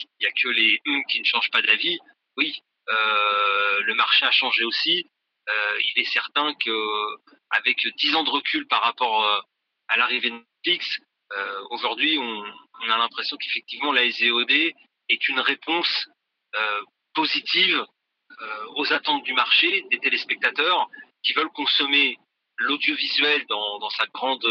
il 0.00 0.08
n'y 0.20 0.26
a 0.26 0.32
que 0.32 0.48
les 0.48 0.80
hum 0.86 1.02
qui 1.10 1.20
ne 1.20 1.24
changent 1.24 1.50
pas 1.50 1.62
d'avis. 1.62 1.98
Oui, 2.36 2.62
euh, 2.88 3.80
le 3.82 3.94
marché 3.94 4.24
a 4.24 4.30
changé 4.30 4.64
aussi. 4.64 5.10
Euh, 5.48 5.80
il 5.80 6.02
est 6.02 6.12
certain 6.12 6.54
que 6.54 7.16
avec 7.50 7.78
10 7.96 8.14
ans 8.16 8.24
de 8.24 8.30
recul 8.30 8.66
par 8.68 8.82
rapport 8.82 9.24
à 9.88 9.96
l'arrivée 9.96 10.30
de 10.30 10.36
Netflix, 10.36 10.98
aujourd'hui, 11.70 12.18
on, 12.18 12.44
a 12.90 12.98
l'impression 12.98 13.36
qu'effectivement 13.36 13.92
la 13.92 14.10
SVOD 14.10 14.50
est 15.08 15.28
une 15.28 15.40
réponse 15.40 16.08
positive 17.14 17.84
aux 18.76 18.92
attentes 18.92 19.24
du 19.24 19.32
marché, 19.32 19.84
des 19.90 19.98
téléspectateurs 19.98 20.88
qui 21.22 21.32
veulent 21.32 21.52
consommer 21.52 22.18
l'audiovisuel 22.58 23.46
dans, 23.46 23.90
sa 23.90 24.04
grande 24.12 24.46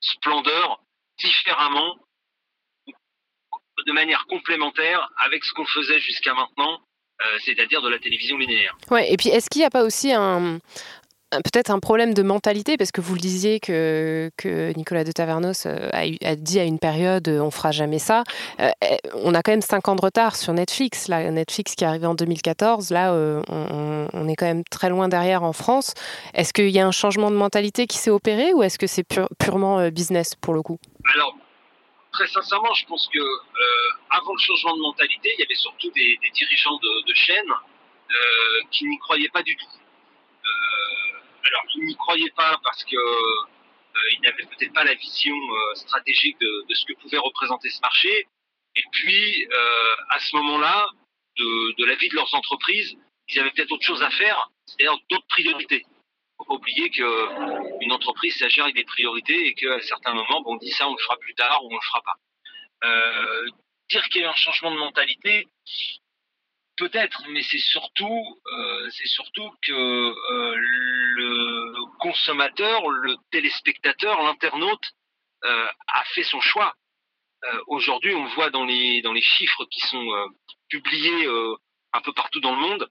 splendeur 0.00 0.80
différemment, 1.18 1.96
de 3.86 3.92
manière 3.92 4.26
complémentaire 4.26 5.08
avec 5.18 5.44
ce 5.44 5.52
qu'on 5.52 5.66
faisait 5.66 6.00
jusqu'à 6.00 6.34
maintenant, 6.34 6.80
euh, 7.24 7.38
c'est-à-dire 7.44 7.80
de 7.82 7.88
la 7.88 7.98
télévision 7.98 8.36
linéaire. 8.36 8.76
Ouais, 8.90 9.10
et 9.10 9.16
puis 9.16 9.30
est-ce 9.30 9.48
qu'il 9.48 9.60
n'y 9.60 9.66
a 9.66 9.70
pas 9.70 9.84
aussi 9.84 10.12
un, 10.12 10.58
peut-être 11.30 11.70
un 11.70 11.78
problème 11.78 12.14
de 12.14 12.22
mentalité, 12.22 12.76
parce 12.76 12.92
que 12.92 13.00
vous 13.00 13.14
le 13.14 13.20
disiez 13.20 13.60
que, 13.60 14.30
Nicolas 14.76 15.04
de 15.04 15.12
Tavernos 15.12 15.66
euh, 15.66 15.88
a, 15.92 16.36
dit 16.36 16.60
à 16.60 16.64
une 16.64 16.78
période 16.78 17.28
on 17.28 17.50
fera 17.50 17.70
jamais 17.70 17.98
ça. 17.98 18.24
Euh, 18.60 18.70
eh, 18.82 18.96
on 19.14 19.34
a 19.34 19.42
quand 19.42 19.52
même 19.52 19.62
5 19.62 19.88
ans 19.88 19.96
de 19.96 20.02
retard 20.02 20.36
sur 20.36 20.52
Netflix. 20.52 21.08
Netflix 21.08 21.74
qui 21.74 21.84
est 21.84 21.86
arrivé 21.86 22.06
en 22.06 22.14
2014, 22.14 22.90
là, 22.90 23.12
on, 23.12 24.28
est 24.28 24.36
quand 24.36 24.46
même 24.46 24.64
très 24.64 24.88
loin 24.88 25.08
derrière 25.08 25.42
en 25.42 25.52
France. 25.52 25.94
Est-ce 26.34 26.52
qu'il 26.52 26.70
y 26.70 26.78
a 26.78 26.86
un 26.86 26.92
changement 26.92 27.30
de 27.30 27.36
mentalité 27.36 27.86
qui 27.86 27.98
s'est 27.98 28.10
opéré 28.10 28.52
ou 28.52 28.62
est-ce 28.62 28.78
que 28.78 28.86
c'est 28.86 29.04
purement 29.38 29.88
business 29.90 30.34
pour 30.34 30.54
le 30.54 30.62
coup? 30.62 30.78
Alors, 31.14 31.34
très 32.16 32.26
sincèrement, 32.28 32.72
je 32.74 32.86
pense 32.86 33.08
que 33.12 33.18
euh, 33.18 33.90
avant 34.10 34.32
le 34.32 34.38
changement 34.38 34.76
de 34.76 34.82
mentalité, 34.82 35.34
il 35.36 35.40
y 35.40 35.44
avait 35.44 35.54
surtout 35.54 35.90
des, 35.90 36.18
dirigeants 36.32 36.78
de, 36.78 37.14
chaînes 37.14 37.52
euh, 37.52 38.14
qui 38.70 38.86
n'y 38.86 38.98
croyaient 38.98 39.28
pas 39.28 39.42
du 39.42 39.54
tout. 39.56 39.66
Euh, 39.66 41.05
alors, 41.46 41.64
ils 41.74 41.84
n'y 41.84 41.96
croyaient 41.96 42.32
pas 42.36 42.58
parce 42.62 42.84
que 42.84 42.96
ils 44.12 44.20
n'avaient 44.20 44.44
peut-être 44.44 44.74
pas 44.74 44.84
la 44.84 44.94
vision 44.94 45.34
stratégique 45.74 46.38
de, 46.38 46.74
ce 46.74 46.84
que 46.84 46.92
pouvait 47.00 47.18
représenter 47.18 47.70
ce 47.70 47.80
marché. 47.80 48.26
Et 48.76 48.82
puis, 48.92 49.48
à 50.10 50.20
ce 50.20 50.36
moment-là, 50.36 50.90
de, 51.38 51.84
la 51.84 51.94
vie 51.94 52.08
de 52.08 52.14
leurs 52.14 52.34
entreprises, 52.34 52.96
ils 53.28 53.38
avaient 53.38 53.50
peut-être 53.50 53.72
autre 53.72 53.86
chose 53.86 54.02
à 54.02 54.10
faire, 54.10 54.50
c'est-à-dire 54.66 54.98
d'autres 55.10 55.26
priorités. 55.28 55.84
Il 55.86 56.36
faut 56.38 56.44
pas 56.44 56.54
oublier 56.54 56.90
qu'une 56.90 57.92
entreprise, 57.92 58.36
gère 58.36 58.64
avec 58.64 58.76
des 58.76 58.84
priorités 58.84 59.46
et 59.46 59.54
qu'à 59.54 59.80
certains 59.80 60.12
moments, 60.12 60.42
on 60.44 60.56
dit 60.56 60.70
ça, 60.70 60.88
on 60.88 60.92
le 60.92 61.02
fera 61.02 61.16
plus 61.16 61.34
tard 61.34 61.64
ou 61.64 61.68
on 61.70 61.74
le 61.74 61.80
fera 61.80 62.02
pas. 62.02 62.16
Euh, 62.84 63.46
dire 63.90 64.08
qu'il 64.08 64.22
y 64.22 64.24
a 64.24 64.30
un 64.30 64.34
changement 64.34 64.70
de 64.70 64.78
mentalité, 64.78 65.48
peut-être, 66.76 67.22
mais 67.30 67.42
c'est 67.42 67.58
surtout, 67.58 68.40
euh, 68.52 68.90
c'est 68.90 69.06
surtout 69.06 69.50
que 69.62 69.72
euh, 69.72 70.56
le 71.16 71.98
consommateur, 71.98 72.88
le 72.88 73.16
téléspectateur, 73.30 74.22
l'internaute 74.22 74.84
a 75.42 76.04
fait 76.14 76.24
son 76.24 76.40
choix. 76.40 76.74
Aujourd'hui, 77.66 78.14
on 78.14 78.26
voit 78.34 78.50
dans 78.50 78.64
les 78.64 79.02
dans 79.02 79.12
les 79.12 79.22
chiffres 79.22 79.64
qui 79.66 79.80
sont 79.80 80.06
publiés 80.68 81.26
un 81.92 82.00
peu 82.00 82.12
partout 82.12 82.40
dans 82.40 82.54
le 82.54 82.60
monde 82.60 82.90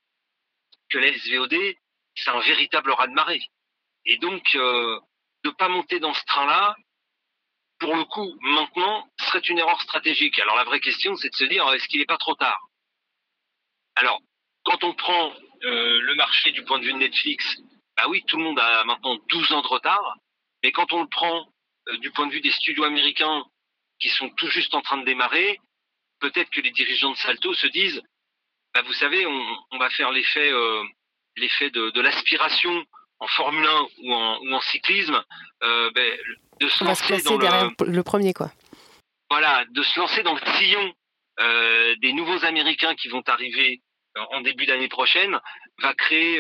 que 0.90 0.98
la 0.98 1.12
SVOD, 1.14 1.56
c'est 2.16 2.32
un 2.32 2.40
véritable 2.40 2.92
raz-de-marée. 2.92 3.44
Et 4.06 4.18
donc, 4.18 4.44
ne 4.54 5.50
pas 5.52 5.70
monter 5.70 6.00
dans 6.00 6.14
ce 6.14 6.24
train-là, 6.26 6.76
pour 7.80 7.96
le 7.96 8.06
coup, 8.06 8.38
maintenant, 8.42 9.08
serait 9.20 9.40
une 9.40 9.60
erreur 9.60 9.82
stratégique. 9.82 10.40
Alors 10.40 10.56
la 10.56 10.64
vraie 10.64 10.80
question, 10.80 11.16
c'est 11.16 11.30
de 11.30 11.36
se 11.36 11.46
dire, 11.46 11.68
est-ce 11.74 11.88
qu'il 11.88 12.00
n'est 12.00 12.06
pas 12.06 12.18
trop 12.18 12.36
tard? 12.36 12.60
Alors, 13.96 14.22
quand 14.64 14.84
on 14.84 14.94
prend 14.94 15.34
euh, 15.64 16.02
le 16.02 16.16
marché 16.16 16.52
du 16.52 16.64
point 16.64 16.80
de 16.80 16.86
vue 16.86 16.94
de 16.94 16.98
Netflix, 16.98 17.58
bah 17.98 18.06
oui, 18.10 18.24
tout 18.28 18.38
le 18.38 18.44
monde 18.44 18.60
a 18.60 18.84
maintenant 18.84 19.18
12 19.30 19.54
ans 19.54 19.62
de 19.62 19.68
retard, 19.68 20.18
mais 20.64 20.72
quand 20.72 20.92
on 20.94 21.02
le 21.02 21.08
prend 21.08 21.48
euh, 21.90 21.98
du 21.98 22.12
point 22.12 22.28
de 22.28 22.32
vue 22.32 22.42
des 22.42 22.52
studios 22.52 22.84
américains 22.84 23.44
qui 24.00 24.10
sont 24.10 24.30
tout 24.30 24.48
juste 24.48 24.74
en 24.74 24.82
train 24.82 24.98
de 24.98 25.06
démarrer, 25.06 25.60
peut-être 26.20 26.50
que 26.50 26.62
les 26.62 26.72
dirigeants 26.72 27.12
de 27.12 27.18
Salto 27.18 27.54
se 27.54 27.68
disent, 27.68 28.02
bah 28.74 28.82
vous 28.82 28.94
savez, 28.94 29.26
on, 29.26 29.78
va 29.78 29.90
faire 29.90 30.12
l'effet 30.12 30.52
euh, 30.52 30.84
l'effet 31.38 31.70
de, 31.70 31.92
de 31.92 32.02
l'aspiration 32.02 32.86
en 33.20 33.28
Formule 33.28 33.66
1 33.66 33.88
ou 34.04 34.14
en, 34.14 34.40
ou 34.42 34.54
en 34.54 34.62
cyclisme, 34.62 35.24
euh, 35.64 35.92
ben, 35.92 36.18
de 36.60 36.68
se 36.68 36.84
lancer 36.84 37.22
dans 37.22 37.38
le, 37.38 38.04
premier 38.04 38.34
quoi. 38.34 38.52
Voilà, 39.30 39.64
de 39.70 39.84
se 39.84 40.00
lancer 40.00 40.24
dans 40.24 40.34
le 40.34 40.42
sillon 40.58 40.94
des 42.02 42.14
nouveaux 42.14 42.46
Américains 42.46 42.96
qui 42.96 43.10
vont 43.10 43.24
arriver 43.28 43.82
en 44.32 44.42
début 44.42 44.66
d'année 44.66 44.88
prochaine, 44.88 45.38
va 45.80 45.94
créer 45.94 46.40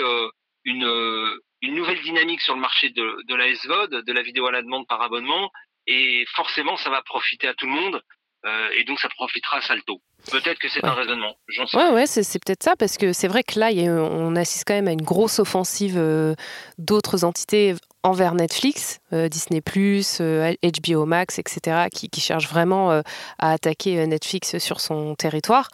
une, 0.65 1.39
une 1.62 1.75
nouvelle 1.75 2.01
dynamique 2.01 2.41
sur 2.41 2.56
le 2.56 2.62
marché 2.62 2.89
de, 2.89 3.17
de 3.28 3.36
la 3.36 3.54
SVOD, 3.54 4.04
de 4.06 4.13
la 4.13 4.21
vidéo 4.21 4.47
à 4.47 4.51
la 4.51 4.62
demande 4.62 4.88
par 4.88 5.01
abonnement, 5.01 5.51
et 5.88 6.25
forcément 6.36 6.78
ça 6.78 6.89
va 6.89 7.01
profiter 7.01 7.47
à 7.47 7.54
tout 7.54 7.65
le 7.65 7.71
monde. 7.71 8.01
Euh, 8.45 8.69
et 8.78 8.84
donc 8.84 8.99
ça 8.99 9.10
profitera 9.10 9.58
à 9.58 9.62
Salto. 9.62 10.01
Peut-être 10.30 10.60
que 10.60 10.69
c'est 10.69 10.84
un 10.86 10.93
raisonnement. 10.93 11.36
Sais 11.49 11.78
ouais, 11.78 11.89
ouais, 11.89 12.06
c'est 12.06 12.21
peut-être 12.43 12.62
ça, 12.62 12.75
parce 12.75 12.97
que 12.97 13.12
c'est 13.12 13.28
vrai 13.28 13.43
que 13.43 13.60
là, 13.60 13.69
on 13.71 14.36
assiste 14.36 14.65
quand 14.67 14.75
même 14.75 14.88
à 14.88 14.91
une 14.91 15.01
grosse 15.01 15.39
offensive 15.39 15.95
euh, 15.97 16.36
d'autres 16.78 17.23
entités 17.23 17.73
envers 18.04 18.36
Netflix, 18.36 18.99
euh, 19.13 19.30
Disney+, 19.30 19.62
HBO 19.62 21.06
Max, 21.06 21.39
etc., 21.39 21.88
qui, 21.91 22.10
qui 22.10 22.21
cherchent 22.21 22.47
vraiment 22.47 22.91
à 22.91 23.51
attaquer 23.51 24.06
Netflix 24.06 24.60
sur 24.60 24.80
son 24.80 25.15
territoire. 25.15 25.69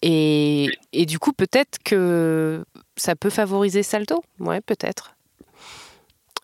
Et, 0.00 0.68
et 0.92 1.04
du 1.04 1.18
coup, 1.18 1.32
peut-être 1.32 1.78
que 1.84 2.64
ça 2.96 3.16
peut 3.16 3.30
favoriser 3.30 3.82
Salto. 3.82 4.22
Ouais, 4.38 4.60
peut-être. 4.60 5.14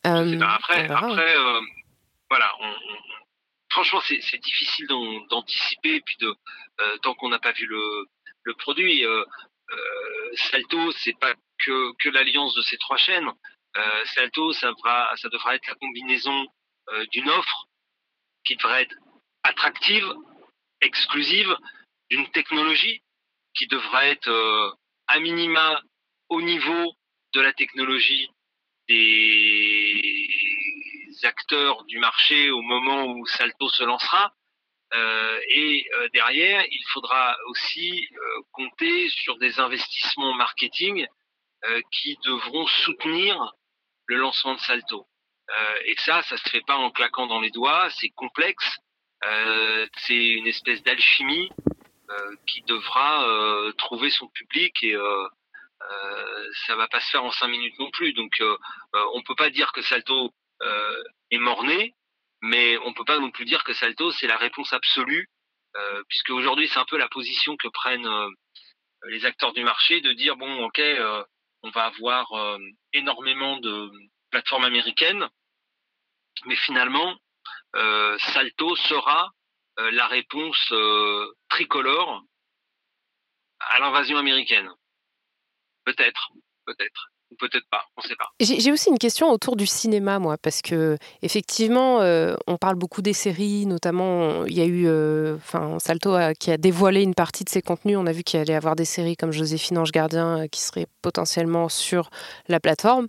après, 0.05 0.91
après 0.91 1.37
voilà, 2.33 2.51
on, 2.61 2.75
franchement, 3.73 4.01
c'est 4.01 4.43
difficile 4.43 4.87
d'anticiper. 5.29 6.01
Puis 6.01 6.17
de 6.21 6.35
euh, 6.81 6.97
tant 7.03 7.15
qu'on 7.15 7.29
n'a 7.29 7.39
pas 7.39 7.53
vu 7.53 7.67
le, 7.67 8.07
le 8.45 8.55
produit, 8.55 9.05
euh, 9.05 9.25
euh, 9.71 10.31
Salto, 10.51 10.93
c'est 10.93 11.19
pas 11.19 11.35
que, 11.59 11.93
que 11.99 12.09
l'alliance 12.09 12.55
de 12.55 12.63
ces 12.63 12.79
trois 12.79 12.97
chaînes. 12.97 13.29
Euh, 13.77 14.05
Salto, 14.15 14.53
ça 14.53 14.69
devra, 14.73 15.13
ça 15.17 15.29
devra 15.29 15.55
être 15.55 15.67
la 15.67 15.75
combinaison 15.75 16.47
euh, 16.93 17.05
d'une 17.13 17.29
offre 17.29 17.67
qui 18.45 18.57
devrait 18.57 18.83
être 18.83 18.97
attractive, 19.43 20.11
exclusive, 20.81 21.55
d'une 22.11 22.29
technologie 22.31 23.03
qui 23.55 23.67
devrait 23.67 24.13
être 24.13 24.77
à 25.07 25.21
minima 25.21 25.81
au 26.33 26.41
niveau 26.41 26.95
de 27.35 27.41
la 27.43 27.53
technologie 27.53 28.27
des 28.89 30.29
acteurs 31.25 31.85
du 31.85 31.99
marché 31.99 32.51
au 32.51 32.63
moment 32.63 33.05
où 33.05 33.27
Salto 33.27 33.69
se 33.69 33.85
lancera. 33.85 34.33
Euh, 34.95 35.41
et 35.49 35.87
euh, 35.95 36.09
derrière, 36.15 36.65
il 36.71 36.85
faudra 36.93 37.37
aussi 37.49 38.09
euh, 38.13 38.41
compter 38.53 39.11
sur 39.11 39.37
des 39.39 39.61
investissements 39.61 40.35
marketing 40.35 41.07
qui 41.93 42.19
devront 42.25 42.67
soutenir 42.67 43.53
le 44.07 44.17
lancement 44.17 44.55
de 44.55 44.59
Salto. 44.59 45.07
et 45.85 45.95
ça, 45.99 46.21
ça 46.23 46.37
se 46.37 46.49
fait 46.51 46.65
pas 46.67 46.75
en 46.75 46.91
claquant 46.91 47.29
dans 47.29 47.41
les 47.41 47.53
doigts, 47.53 47.89
c'est 47.91 48.09
complexe, 48.09 48.81
c'est 49.99 50.27
une 50.39 50.49
espèce 50.49 50.83
d'alchimie 50.83 51.51
qui 52.49 52.63
devra 52.63 53.25
trouver 53.79 54.11
son 54.11 54.27
public 54.27 54.83
et 54.83 54.97
ça 56.67 56.77
va 56.77 56.89
pas 56.89 57.01
se 57.01 57.11
faire 57.11 57.25
en 57.25 57.31
cinq 57.31 57.49
minutes 57.49 57.79
non 57.79 57.91
plus. 57.91 58.13
Donc, 58.13 58.33
on 58.93 59.23
peut 59.23 59.35
pas 59.35 59.51
dire 59.51 59.73
que 59.73 59.83
Salto 59.83 60.33
euh, 60.63 61.03
est 61.31 61.39
mort-né, 61.39 61.95
mais 62.41 62.79
on 62.79 62.93
peut 62.93 63.05
pas 63.05 63.19
non 63.19 63.31
plus 63.31 63.45
dire 63.45 63.65
que 63.65 63.73
Salto 63.73 64.13
c'est 64.13 64.29
la 64.29 64.37
réponse 64.37 64.73
absolue, 64.73 65.29
euh, 65.77 66.03
puisque 66.09 66.31
aujourd'hui 66.31 66.69
c'est 66.69 66.79
un 66.79 66.85
peu 66.85 66.99
la 66.99 67.09
position 67.09 67.57
que 67.57 67.67
prennent 67.69 68.07
euh, 68.07 68.29
les 69.09 69.25
acteurs 69.25 69.53
du 69.53 69.65
marché 69.65 70.01
de 70.01 70.13
dire 70.13 70.37
bon 70.37 70.65
ok 70.65 70.81
on 71.65 71.71
va 71.71 71.85
avoir 71.87 72.59
énormément 72.93 73.57
de 73.59 73.91
plateformes 74.31 74.65
américaines, 74.65 75.29
mais 76.47 76.57
finalement 76.57 77.17
Salto 78.19 78.77
sera 78.77 79.31
la 79.77 80.07
réponse 80.09 80.73
tricolore 81.49 82.23
à 83.61 83.81
l'invasion 83.81 84.19
américaine. 84.19 84.73
Peut-être, 85.85 86.33
peut-être 86.67 87.13
peut-être 87.39 87.67
pas, 87.71 87.83
on 87.97 88.03
ne 88.03 88.09
sait 88.09 88.17
pas. 88.17 88.31
J'ai 88.41 88.73
aussi 88.73 88.91
une 88.91 88.99
question 88.99 89.31
autour 89.31 89.57
du 89.57 89.67
cinéma, 89.67 90.19
moi, 90.19 90.37
parce 90.37 90.63
que 90.63 90.97
effectivement, 91.23 92.01
euh, 92.01 92.35
on 92.47 92.57
parle 92.57 92.77
beaucoup 92.77 93.03
des 93.03 93.13
séries, 93.13 93.67
notamment, 93.67 94.45
il 94.47 94.57
y 94.57 94.61
a 94.61 94.65
eu, 94.65 94.87
euh, 94.87 95.37
enfin, 95.37 95.79
Salto 95.79 96.17
qui 96.39 96.51
a 96.51 96.57
dévoilé 96.57 97.03
une 97.03 97.15
partie 97.15 97.45
de 97.45 97.49
ses 97.49 97.63
contenus. 97.63 97.97
On 97.99 98.07
a 98.07 98.13
vu 98.13 98.23
qu'il 98.23 98.41
allait 98.41 98.55
avoir 98.55 98.77
des 98.77 98.85
séries 98.85 99.17
comme 99.17 99.33
Joséphine 99.33 99.79
Ange 99.79 99.93
Gardien 99.93 100.41
euh, 100.41 100.47
qui 100.47 100.61
seraient 100.61 100.87
potentiellement 101.01 101.69
sur 101.69 102.11
la 102.49 102.61
plateforme. 102.61 103.07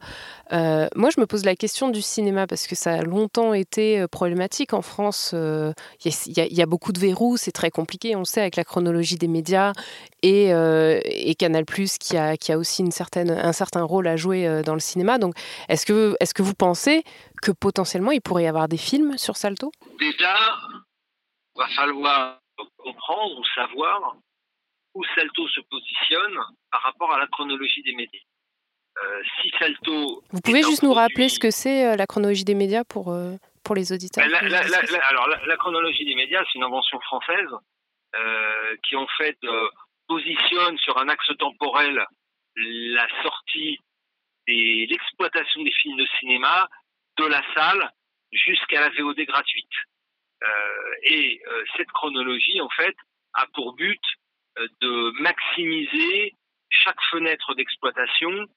moi, 0.51 1.09
je 1.09 1.19
me 1.19 1.25
pose 1.25 1.45
la 1.45 1.55
question 1.55 1.89
du 1.89 2.01
cinéma 2.01 2.47
parce 2.47 2.67
que 2.67 2.75
ça 2.75 2.93
a 2.93 3.01
longtemps 3.01 3.53
été 3.53 4.05
problématique 4.07 4.73
en 4.73 4.81
France. 4.81 5.33
Il 5.33 6.33
y, 6.35 6.61
a 6.61 6.65
beaucoup 6.65 6.91
de 6.91 6.99
verrous, 6.99 7.37
c'est 7.37 7.51
très 7.51 7.71
compliqué, 7.71 8.15
on 8.15 8.25
sait, 8.25 8.41
avec 8.41 8.55
la 8.55 8.63
chronologie 8.63 9.17
des 9.17 9.27
médias 9.27 9.73
et, 10.21 10.49
et 10.49 11.35
Canal 11.35 11.65
qui 11.99 12.17
a, 12.17 12.37
qui 12.37 12.51
a 12.51 12.57
aussi 12.57 12.81
une 12.81 12.91
certaine, 12.91 13.31
un 13.31 13.53
certain 13.53 13.83
rôle 13.83 14.07
à 14.07 14.12
jouer 14.17 14.47
euh, 14.47 14.61
dans 14.61 14.73
le 14.73 14.79
cinéma. 14.79 15.17
Donc, 15.17 15.35
est-ce 15.69 15.85
que, 15.85 16.15
est 16.19 16.33
que 16.33 16.41
vous 16.41 16.53
pensez 16.53 17.03
que 17.41 17.51
potentiellement 17.51 18.11
il 18.11 18.21
pourrait 18.21 18.43
y 18.43 18.47
avoir 18.47 18.67
des 18.67 18.77
films 18.77 19.17
sur 19.17 19.35
Salto? 19.35 19.71
Déjà, 19.99 20.35
il 21.55 21.59
va 21.59 21.67
falloir 21.69 22.39
comprendre 22.77 23.39
ou 23.39 23.43
savoir 23.55 24.15
où 24.93 25.03
Salto 25.15 25.47
se 25.47 25.61
positionne 25.61 26.37
par 26.71 26.81
rapport 26.81 27.13
à 27.13 27.19
la 27.19 27.27
chronologie 27.27 27.81
des 27.83 27.93
médias. 27.93 28.21
Euh, 29.03 29.21
si 29.41 29.51
Salto. 29.57 30.23
Vous 30.31 30.41
pouvez 30.41 30.61
juste 30.61 30.83
nous 30.83 30.93
rappeler 30.93 31.27
ce 31.27 31.39
que 31.39 31.49
c'est 31.49 31.87
euh, 31.87 31.95
la 31.95 32.05
chronologie 32.05 32.43
des 32.43 32.53
médias 32.53 32.83
pour, 32.83 33.15
pour 33.63 33.75
les 33.75 33.91
auditeurs 33.91 34.23
ben, 34.23 34.53
Alors, 35.09 35.27
la, 35.27 35.57
chronologie 35.57 36.05
des 36.05 36.15
médias, 36.15 36.43
c'est 36.45 36.59
une 36.59 36.63
invention 36.63 36.99
française 37.01 37.49
qui, 38.83 38.95
en 38.95 39.07
fait, 39.17 39.37
positionne 40.07 40.77
sur 40.77 40.97
un 40.99 41.09
axe 41.09 41.31
temporel 41.39 42.05
la 42.55 43.07
sortie 43.23 43.79
et 44.47 44.87
l'exploitation 44.89 45.63
des 45.63 45.71
films 45.71 45.97
de 45.97 46.07
cinéma 46.19 46.69
de 47.17 47.25
la 47.25 47.41
salle 47.53 47.89
jusqu'à 48.31 48.81
la 48.81 48.89
VOD 48.89 49.19
gratuite. 49.25 49.71
Euh, 50.43 50.93
et 51.03 51.41
euh, 51.47 51.63
cette 51.77 51.91
chronologie, 51.91 52.59
en 52.59 52.69
fait, 52.69 52.95
a 53.33 53.47
pour 53.53 53.73
but 53.73 54.01
euh, 54.57 54.67
de 54.81 55.21
maximiser 55.21 56.35
chaque 56.69 57.01
fenêtre 57.11 57.53
d'exploitation 57.55 58.47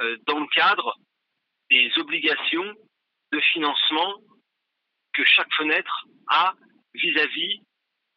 euh, 0.00 0.16
dans 0.26 0.40
le 0.40 0.46
cadre 0.48 0.96
des 1.70 1.90
obligations 1.98 2.74
de 3.32 3.40
financement 3.52 4.16
que 5.12 5.24
chaque 5.24 5.52
fenêtre 5.54 6.06
a 6.28 6.54
vis-à-vis 6.94 7.60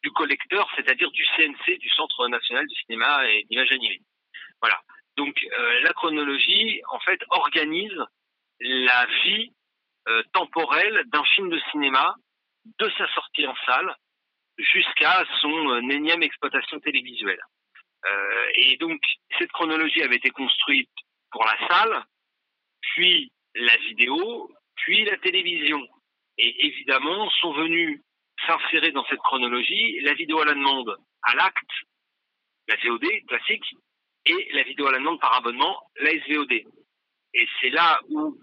du 0.02 0.10
collecteur, 0.10 0.68
c'est-à-dire 0.76 1.10
du 1.12 1.24
CNC, 1.36 1.78
du 1.78 1.88
Centre 1.90 2.28
national 2.28 2.66
du 2.66 2.74
cinéma 2.82 3.28
et 3.30 3.44
d'image 3.44 3.72
animée. 3.72 4.02
Voilà. 4.60 4.80
Donc 5.16 5.36
euh, 5.44 5.80
la 5.80 5.92
chronologie, 5.92 6.80
en 6.90 6.98
fait, 7.00 7.20
organise 7.30 7.98
la 8.60 9.06
vie 9.24 9.52
euh, 10.08 10.22
temporelle 10.32 11.02
d'un 11.06 11.24
film 11.24 11.50
de 11.50 11.60
cinéma 11.70 12.14
de 12.78 12.90
sa 12.96 13.06
sortie 13.14 13.46
en 13.46 13.54
salle 13.66 13.94
jusqu'à 14.58 15.24
son 15.40 15.70
euh, 15.70 15.80
énième 15.90 16.22
exploitation 16.22 16.80
télévisuelle. 16.80 17.40
Et 18.56 18.76
donc, 18.76 19.00
cette 19.38 19.50
chronologie 19.52 20.02
avait 20.02 20.16
été 20.16 20.28
construite 20.28 20.90
pour 21.30 21.42
la 21.42 21.56
salle, 21.66 22.04
puis 22.82 23.32
la 23.54 23.74
vidéo, 23.78 24.52
puis 24.76 25.06
la 25.06 25.16
télévision. 25.16 25.80
Et 26.36 26.66
évidemment, 26.66 27.30
sont 27.40 27.54
venus 27.54 28.02
s'insérer 28.46 28.92
dans 28.92 29.06
cette 29.06 29.20
chronologie 29.20 30.00
la 30.00 30.12
vidéo 30.12 30.38
à 30.40 30.44
la 30.44 30.52
demande 30.52 30.98
à 31.22 31.34
l'acte, 31.34 31.70
la 32.68 32.76
VOD 32.76 33.06
classique, 33.26 33.74
et 34.26 34.48
la 34.52 34.62
vidéo 34.62 34.86
à 34.86 34.92
la 34.92 34.98
demande 34.98 35.20
par 35.20 35.34
abonnement, 35.34 35.80
la 36.00 36.10
SVOD. 36.10 36.52
Et 36.52 37.48
c'est 37.60 37.70
là 37.70 38.00
où 38.08 38.36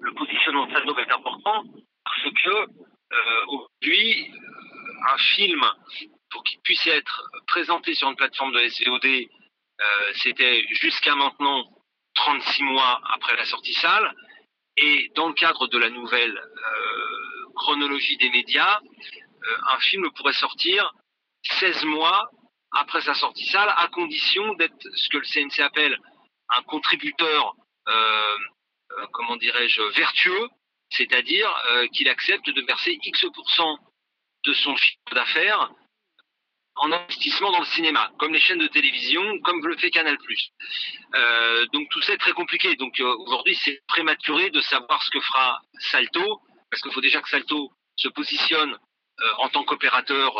le 0.00 0.14
positionnement 0.14 0.66
de 0.66 0.72
Salto 0.72 0.98
est 0.98 1.12
important, 1.12 1.64
parce 2.04 2.34
que 2.42 2.50
euh, 2.50 3.46
aujourd'hui, 3.46 4.32
un 5.08 5.18
film, 5.18 5.64
pour 6.30 6.42
qu'il 6.44 6.60
puisse 6.60 6.86
être 6.86 7.30
présenté 7.46 7.94
sur 7.94 8.08
une 8.08 8.16
plateforme 8.16 8.52
de 8.52 8.68
SVOD, 8.68 9.06
euh, 9.06 10.12
c'était 10.14 10.66
jusqu'à 10.70 11.14
maintenant 11.14 11.64
36 12.14 12.62
mois 12.64 13.00
après 13.14 13.36
la 13.36 13.44
sortie 13.44 13.74
salle. 13.74 14.12
Et 14.76 15.10
dans 15.14 15.28
le 15.28 15.34
cadre 15.34 15.68
de 15.68 15.78
la 15.78 15.90
nouvelle 15.90 16.36
euh, 16.36 17.52
chronologie 17.54 18.16
des 18.18 18.30
médias, 18.30 18.78
euh, 18.80 19.56
un 19.70 19.78
film 19.80 20.10
pourrait 20.12 20.34
sortir 20.34 20.92
16 21.44 21.84
mois 21.84 22.30
après 22.72 23.00
sa 23.00 23.14
sortie 23.14 23.46
salle, 23.46 23.72
à 23.76 23.88
condition 23.88 24.54
d'être 24.54 24.88
ce 24.94 25.08
que 25.08 25.18
le 25.18 25.24
CNC 25.24 25.60
appelle 25.60 25.98
un 26.50 26.62
contributeur, 26.62 27.54
euh, 27.88 28.36
comment 29.12 29.36
dirais-je, 29.36 29.82
vertueux, 29.94 30.48
c'est-à-dire 30.90 31.52
qu'il 31.92 32.08
accepte 32.08 32.48
de 32.48 32.62
verser 32.62 32.98
X% 33.02 33.78
de 34.44 34.52
son 34.52 34.76
chiffre 34.76 35.14
d'affaires 35.14 35.70
en 36.76 36.92
investissement 36.92 37.50
dans 37.50 37.60
le 37.60 37.66
cinéma, 37.66 38.10
comme 38.18 38.32
les 38.32 38.40
chaînes 38.40 38.58
de 38.58 38.66
télévision, 38.66 39.22
comme 39.40 39.66
le 39.66 39.76
fait 39.76 39.90
Canal+. 39.90 40.18
Euh, 41.14 41.66
donc 41.72 41.88
tout 41.90 42.02
ça 42.02 42.12
est 42.12 42.18
très 42.18 42.32
compliqué. 42.32 42.76
Donc 42.76 43.00
euh, 43.00 43.16
aujourd'hui, 43.18 43.54
c'est 43.56 43.80
prématuré 43.88 44.50
de 44.50 44.60
savoir 44.60 45.02
ce 45.02 45.10
que 45.10 45.20
fera 45.20 45.60
Salto, 45.78 46.40
parce 46.70 46.82
qu'il 46.82 46.92
faut 46.92 47.00
déjà 47.00 47.22
que 47.22 47.28
Salto 47.28 47.70
se 47.96 48.08
positionne 48.08 48.72
euh, 48.72 48.78
en 49.38 49.48
tant 49.48 49.64
qu'opérateur, 49.64 50.34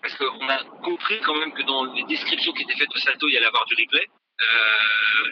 parce 0.00 0.14
qu'on 0.14 0.48
a 0.48 0.64
compris 0.82 1.20
quand 1.20 1.36
même 1.36 1.52
que 1.52 1.62
dans 1.62 1.84
les 1.84 2.04
descriptions 2.04 2.52
qui 2.52 2.62
étaient 2.62 2.76
faites 2.76 2.92
de 2.92 2.98
Salto, 2.98 3.28
il 3.28 3.34
y 3.34 3.36
allait 3.36 3.46
avoir 3.46 3.66
du 3.66 3.74
replay. 3.74 4.06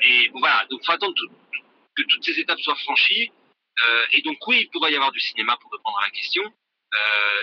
et 0.03 0.31
voilà, 0.35 0.67
donc 0.71 0.81
il 0.83 0.87
faut 0.87 0.93
attendre 0.93 1.15
que 1.97 2.03
toutes 2.03 2.25
ces 2.25 2.39
étapes 2.39 2.61
soient 2.61 2.77
franchies. 2.77 3.33
et 4.13 4.23
donc 4.23 4.37
oui, 4.47 4.61
il 4.63 4.71
pourrait 4.71 4.93
y 4.93 4.97
avoir 4.97 5.13
du 5.13 5.21
cinéma 5.21 5.57
pour 5.63 5.73
répondre 5.73 5.99
à 5.99 6.05
la 6.05 6.11
question. 6.11 6.43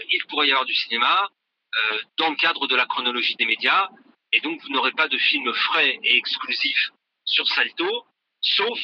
il 0.09 0.25
pourrait 0.29 0.47
y 0.47 0.51
avoir 0.51 0.65
du 0.65 0.75
cinéma. 0.75 1.29
Euh, 1.73 1.99
dans 2.17 2.29
le 2.29 2.35
cadre 2.35 2.67
de 2.67 2.75
la 2.75 2.85
chronologie 2.85 3.35
des 3.35 3.45
médias. 3.45 3.87
Et 4.33 4.41
donc, 4.41 4.61
vous 4.61 4.69
n'aurez 4.69 4.91
pas 4.91 5.07
de 5.07 5.17
film 5.17 5.53
frais 5.53 5.99
et 6.03 6.17
exclusif 6.17 6.89
sur 7.23 7.47
Salto, 7.47 8.05
sauf 8.41 8.77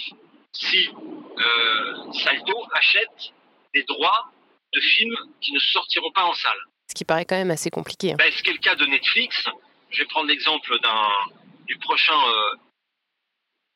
si 0.54 0.89
euh, 1.38 2.12
Salto 2.13 2.56
achète 2.72 3.34
des 3.74 3.84
droits 3.84 4.32
de 4.73 4.80
films 4.80 5.17
qui 5.41 5.53
ne 5.53 5.60
sortiront 5.60 6.12
pas 6.12 6.25
en 6.25 6.34
salle. 6.34 6.60
Ce 6.88 6.95
qui 6.95 7.06
paraît 7.06 7.25
quand 7.25 7.36
même 7.36 7.51
assez 7.51 7.69
compliqué. 7.69 8.13
Hein. 8.13 8.15
Ben, 8.17 8.32
ce 8.32 8.41
qui 8.43 8.49
est 8.49 8.53
le 8.53 8.60
cas 8.60 8.75
de 8.75 8.86
Netflix. 8.86 9.43
Je 9.89 9.99
vais 9.99 10.08
prendre 10.08 10.27
l'exemple 10.27 10.80
d'un 10.82 11.08
du 11.65 11.77
prochain 11.80 12.17
euh, 12.17 12.56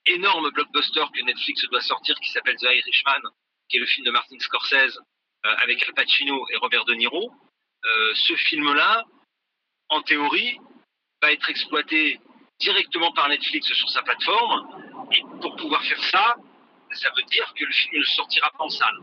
énorme 0.05 0.49
blockbuster 0.51 1.03
que 1.13 1.21
Netflix 1.23 1.65
doit 1.69 1.81
sortir 1.81 2.15
qui 2.19 2.31
s'appelle 2.31 2.55
The 2.57 2.63
Irishman, 2.63 3.21
qui 3.69 3.77
est 3.77 3.79
le 3.79 3.85
film 3.85 4.05
de 4.05 4.11
Martin 4.11 4.39
Scorsese 4.39 4.99
avec 5.43 5.83
Al 5.87 5.93
Pacino 5.93 6.45
et 6.49 6.57
Robert 6.57 6.85
De 6.85 6.93
Niro. 6.93 7.31
Euh, 7.83 8.13
ce 8.15 8.35
film-là, 8.35 9.03
en 9.89 10.01
théorie, 10.01 10.59
va 11.21 11.31
être 11.31 11.49
exploité 11.49 12.19
directement 12.59 13.11
par 13.11 13.27
Netflix 13.29 13.67
sur 13.73 13.89
sa 13.89 14.03
plateforme. 14.03 15.07
Et 15.11 15.21
pour 15.41 15.55
pouvoir 15.55 15.83
faire 15.83 16.03
ça, 16.05 16.35
ça 16.91 17.09
veut 17.15 17.23
dire 17.23 17.51
que 17.57 17.65
le 17.65 17.71
film 17.71 17.99
ne 17.99 18.03
sortira 18.03 18.51
pas 18.51 18.63
en 18.63 18.69
salle. 18.69 18.97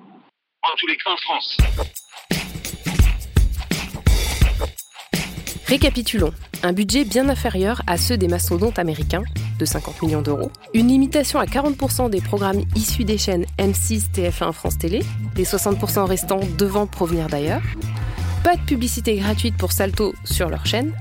Récapitulons. 5.67 6.33
Un 6.63 6.73
budget 6.73 7.05
bien 7.05 7.29
inférieur 7.29 7.83
à 7.87 7.97
ceux 7.97 8.17
des 8.17 8.27
mastodontes 8.27 8.79
américains, 8.79 9.23
de 9.59 9.65
50 9.65 10.03
millions 10.03 10.23
d'euros. 10.23 10.51
Une 10.75 10.89
limitation 10.89 11.39
à 11.39 11.45
40% 11.45 12.11
des 12.11 12.21
programmes 12.21 12.63
issus 12.75 13.05
des 13.05 13.19
chaînes 13.19 13.47
M6, 13.59 14.11
TF1, 14.13 14.53
France 14.53 14.79
Télé, 14.79 15.03
les 15.37 15.45
60% 15.45 16.05
restants 16.05 16.41
devant 16.59 16.87
provenir 16.87 17.29
d'ailleurs. 17.29 17.63
Pas 18.43 18.57
de 18.57 18.63
publicité 18.63 19.17
gratuite 19.17 19.57
pour 19.57 19.73
Salto 19.73 20.15
sur 20.25 20.49
leur 20.49 20.67
chaîne, 20.67 20.93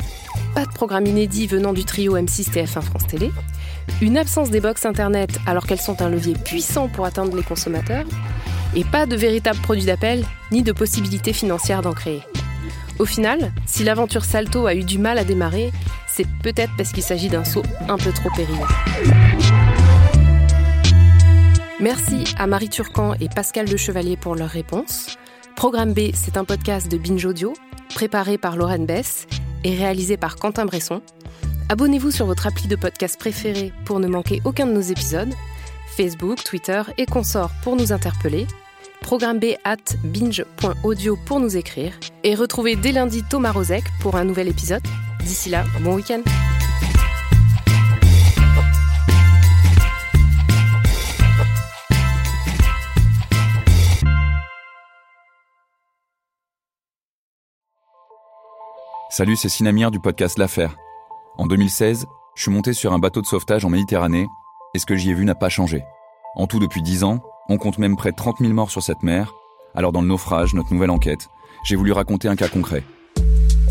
pas 0.54 0.66
de 0.66 0.72
programme 0.72 1.06
inédit 1.06 1.48
venant 1.48 1.74
du 1.74 1.86
trio 1.86 2.18
M6 2.18 2.52
TF1 2.52 2.82
France 2.82 3.08
Télé, 3.08 3.32
une 4.02 4.18
absence 4.18 4.50
des 4.50 4.60
box 4.60 4.86
internet 4.86 5.40
alors 5.46 5.66
qu'elles 5.66 5.82
sont 5.82 6.02
un 6.02 6.10
levier 6.10 6.34
puissant 6.34 6.90
pour 6.90 7.06
atteindre 7.06 7.36
les 7.36 7.44
consommateurs, 7.44 8.06
et 8.76 8.84
pas 8.84 9.06
de 9.06 9.16
véritable 9.16 9.60
produit 9.60 9.86
d'appel 9.86 10.26
ni 10.52 10.64
de 10.64 10.72
possibilité 10.72 11.34
financière 11.34 11.82
d'en 11.82 11.94
créer. 11.94 12.22
Au 13.00 13.06
final, 13.06 13.52
si 13.66 13.84
l'aventure 13.84 14.26
Salto 14.26 14.66
a 14.66 14.74
eu 14.74 14.84
du 14.84 14.98
mal 14.98 15.18
à 15.18 15.24
démarrer, 15.24 15.72
c'est 16.08 16.28
peut-être 16.42 16.72
parce 16.78 16.92
qu'il 16.92 17.04
s'agit 17.04 17.30
d'un 17.30 17.44
saut 17.44 17.64
un 17.88 17.98
peu 17.98 18.12
trop 18.12 18.30
périlleux. 18.36 18.66
Merci 21.80 22.24
à 22.40 22.48
Marie 22.48 22.70
Turcan 22.70 23.14
et 23.20 23.30
Pascal 23.30 23.70
de 23.70 23.78
Chevalier 23.78 24.18
pour 24.18 24.36
leurs 24.36 24.50
réponses. 24.50 25.18
Programme 25.56 25.94
B, 25.94 26.10
c'est 26.14 26.36
un 26.36 26.44
podcast 26.44 26.92
de 26.92 26.98
Binge 26.98 27.24
Audio, 27.26 27.54
préparé 27.94 28.40
par 28.40 28.58
Lauren 28.58 28.86
Bess 28.86 29.28
et 29.64 29.76
réalisé 29.76 30.18
par 30.18 30.38
Quentin 30.38 30.66
Bresson. 30.66 31.02
Abonnez-vous 31.70 32.12
sur 32.12 32.26
votre 32.26 32.48
appli 32.48 32.68
de 32.68 32.76
podcast 32.76 33.20
préféré 33.20 33.74
pour 33.86 34.00
ne 34.00 34.08
manquer 34.08 34.42
aucun 34.44 34.66
de 34.66 34.72
nos 34.72 34.82
épisodes. 34.82 35.34
Facebook, 35.98 36.44
Twitter 36.44 36.84
et 37.00 37.08
consorts 37.08 37.50
pour 37.64 37.76
nous 37.76 37.92
interpeller. 37.92 38.46
Programme 39.02 39.40
B 39.40 39.46
at 39.64 39.78
binge.audio 40.04 41.18
pour 41.26 41.40
nous 41.40 41.58
écrire. 41.58 42.00
Et 42.24 42.36
retrouvez 42.36 42.76
dès 42.76 42.92
lundi 42.92 43.24
Thomas 43.28 43.52
Rozek 43.52 43.84
pour 44.00 44.16
un 44.16 44.24
nouvel 44.24 44.48
épisode. 44.48 44.84
D'ici 45.22 45.50
là, 45.50 45.64
bon 45.82 45.96
week-end. 45.96 46.22
Salut, 59.10 59.36
c'est 59.36 59.50
Sinamir 59.50 59.90
du 59.90 60.00
podcast 60.00 60.38
L'Affaire. 60.38 60.78
En 61.40 61.48
2016, 61.48 62.06
je 62.36 62.42
suis 62.44 62.52
monté 62.52 62.74
sur 62.74 62.94
un 62.94 63.00
bateau 63.00 63.22
de 63.22 63.26
sauvetage 63.26 63.66
en 63.66 63.72
Méditerranée 63.72 64.28
et 64.74 64.80
ce 64.80 64.86
que 64.86 64.96
j'y 64.96 65.12
ai 65.12 65.14
vu 65.14 65.26
n'a 65.26 65.36
pas 65.36 65.50
changé. 65.50 65.84
En 66.36 66.48
tout, 66.48 66.60
depuis 66.60 66.82
10 66.82 67.04
ans, 67.04 67.20
on 67.50 67.58
compte 67.58 67.78
même 67.78 67.96
près 67.96 68.12
de 68.12 68.16
30 68.16 68.38
000 68.40 68.54
morts 68.54 68.72
sur 68.72 68.84
cette 68.84 69.04
mer. 69.04 69.34
Alors, 69.76 69.92
dans 69.92 70.02
le 70.02 70.08
naufrage, 70.08 70.54
notre 70.54 70.74
nouvelle 70.74 70.92
enquête, 70.92 71.30
j'ai 71.64 71.76
voulu 71.76 71.92
raconter 71.92 72.28
un 72.28 72.36
cas 72.36 72.50
concret. 72.50 72.84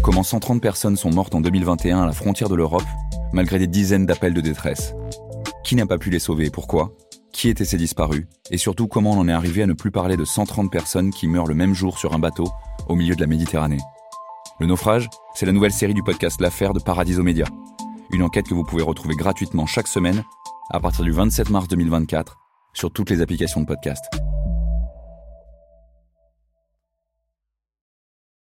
Comment 0.03 0.23
130 0.23 0.61
personnes 0.61 0.97
sont 0.97 1.11
mortes 1.11 1.35
en 1.35 1.41
2021 1.41 2.03
à 2.03 2.07
la 2.07 2.13
frontière 2.13 2.49
de 2.49 2.55
l'Europe, 2.55 2.87
malgré 3.33 3.59
des 3.59 3.67
dizaines 3.67 4.07
d'appels 4.07 4.35
de 4.35 4.41
détresse. 4.41 4.95
Qui 5.65 5.75
n'a 5.75 5.87
pas 5.87 5.99
pu 5.99 6.11
les 6.11 6.19
sauver 6.19 6.47
et 6.47 6.51
pourquoi? 6.51 6.93
Qui 7.33 7.49
étaient 7.49 7.65
ces 7.65 7.77
disparus? 7.77 8.27
Et 8.51 8.57
surtout, 8.57 8.87
comment 8.87 9.11
on 9.11 9.19
en 9.19 9.29
est 9.29 9.33
arrivé 9.33 9.63
à 9.63 9.67
ne 9.67 9.73
plus 9.73 9.91
parler 9.91 10.17
de 10.17 10.25
130 10.25 10.71
personnes 10.71 11.11
qui 11.11 11.27
meurent 11.27 11.47
le 11.47 11.55
même 11.55 11.75
jour 11.75 11.99
sur 11.99 12.15
un 12.15 12.19
bateau 12.19 12.47
au 12.89 12.95
milieu 12.95 13.15
de 13.15 13.21
la 13.21 13.27
Méditerranée? 13.27 13.81
Le 14.59 14.67
naufrage, 14.67 15.11
c'est 15.35 15.45
la 15.45 15.53
nouvelle 15.53 15.73
série 15.73 15.93
du 15.93 16.03
podcast 16.03 16.41
L'affaire 16.41 16.73
de 16.73 16.81
Paradiso 16.81 17.23
Média. 17.23 17.47
Une 18.11 18.23
enquête 18.23 18.47
que 18.47 18.55
vous 18.55 18.65
pouvez 18.65 18.83
retrouver 18.83 19.17
gratuitement 19.17 19.67
chaque 19.67 19.89
semaine 19.89 20.25
à 20.71 20.81
partir 20.81 21.05
du 21.05 21.13
27 21.13 21.51
mars 21.51 21.69
2024 21.69 22.37
sur 22.75 22.93
toutes 22.93 23.11
les 23.11 23.21
applications 23.21 23.61
de 23.61 23.67
podcast. 23.67 24.05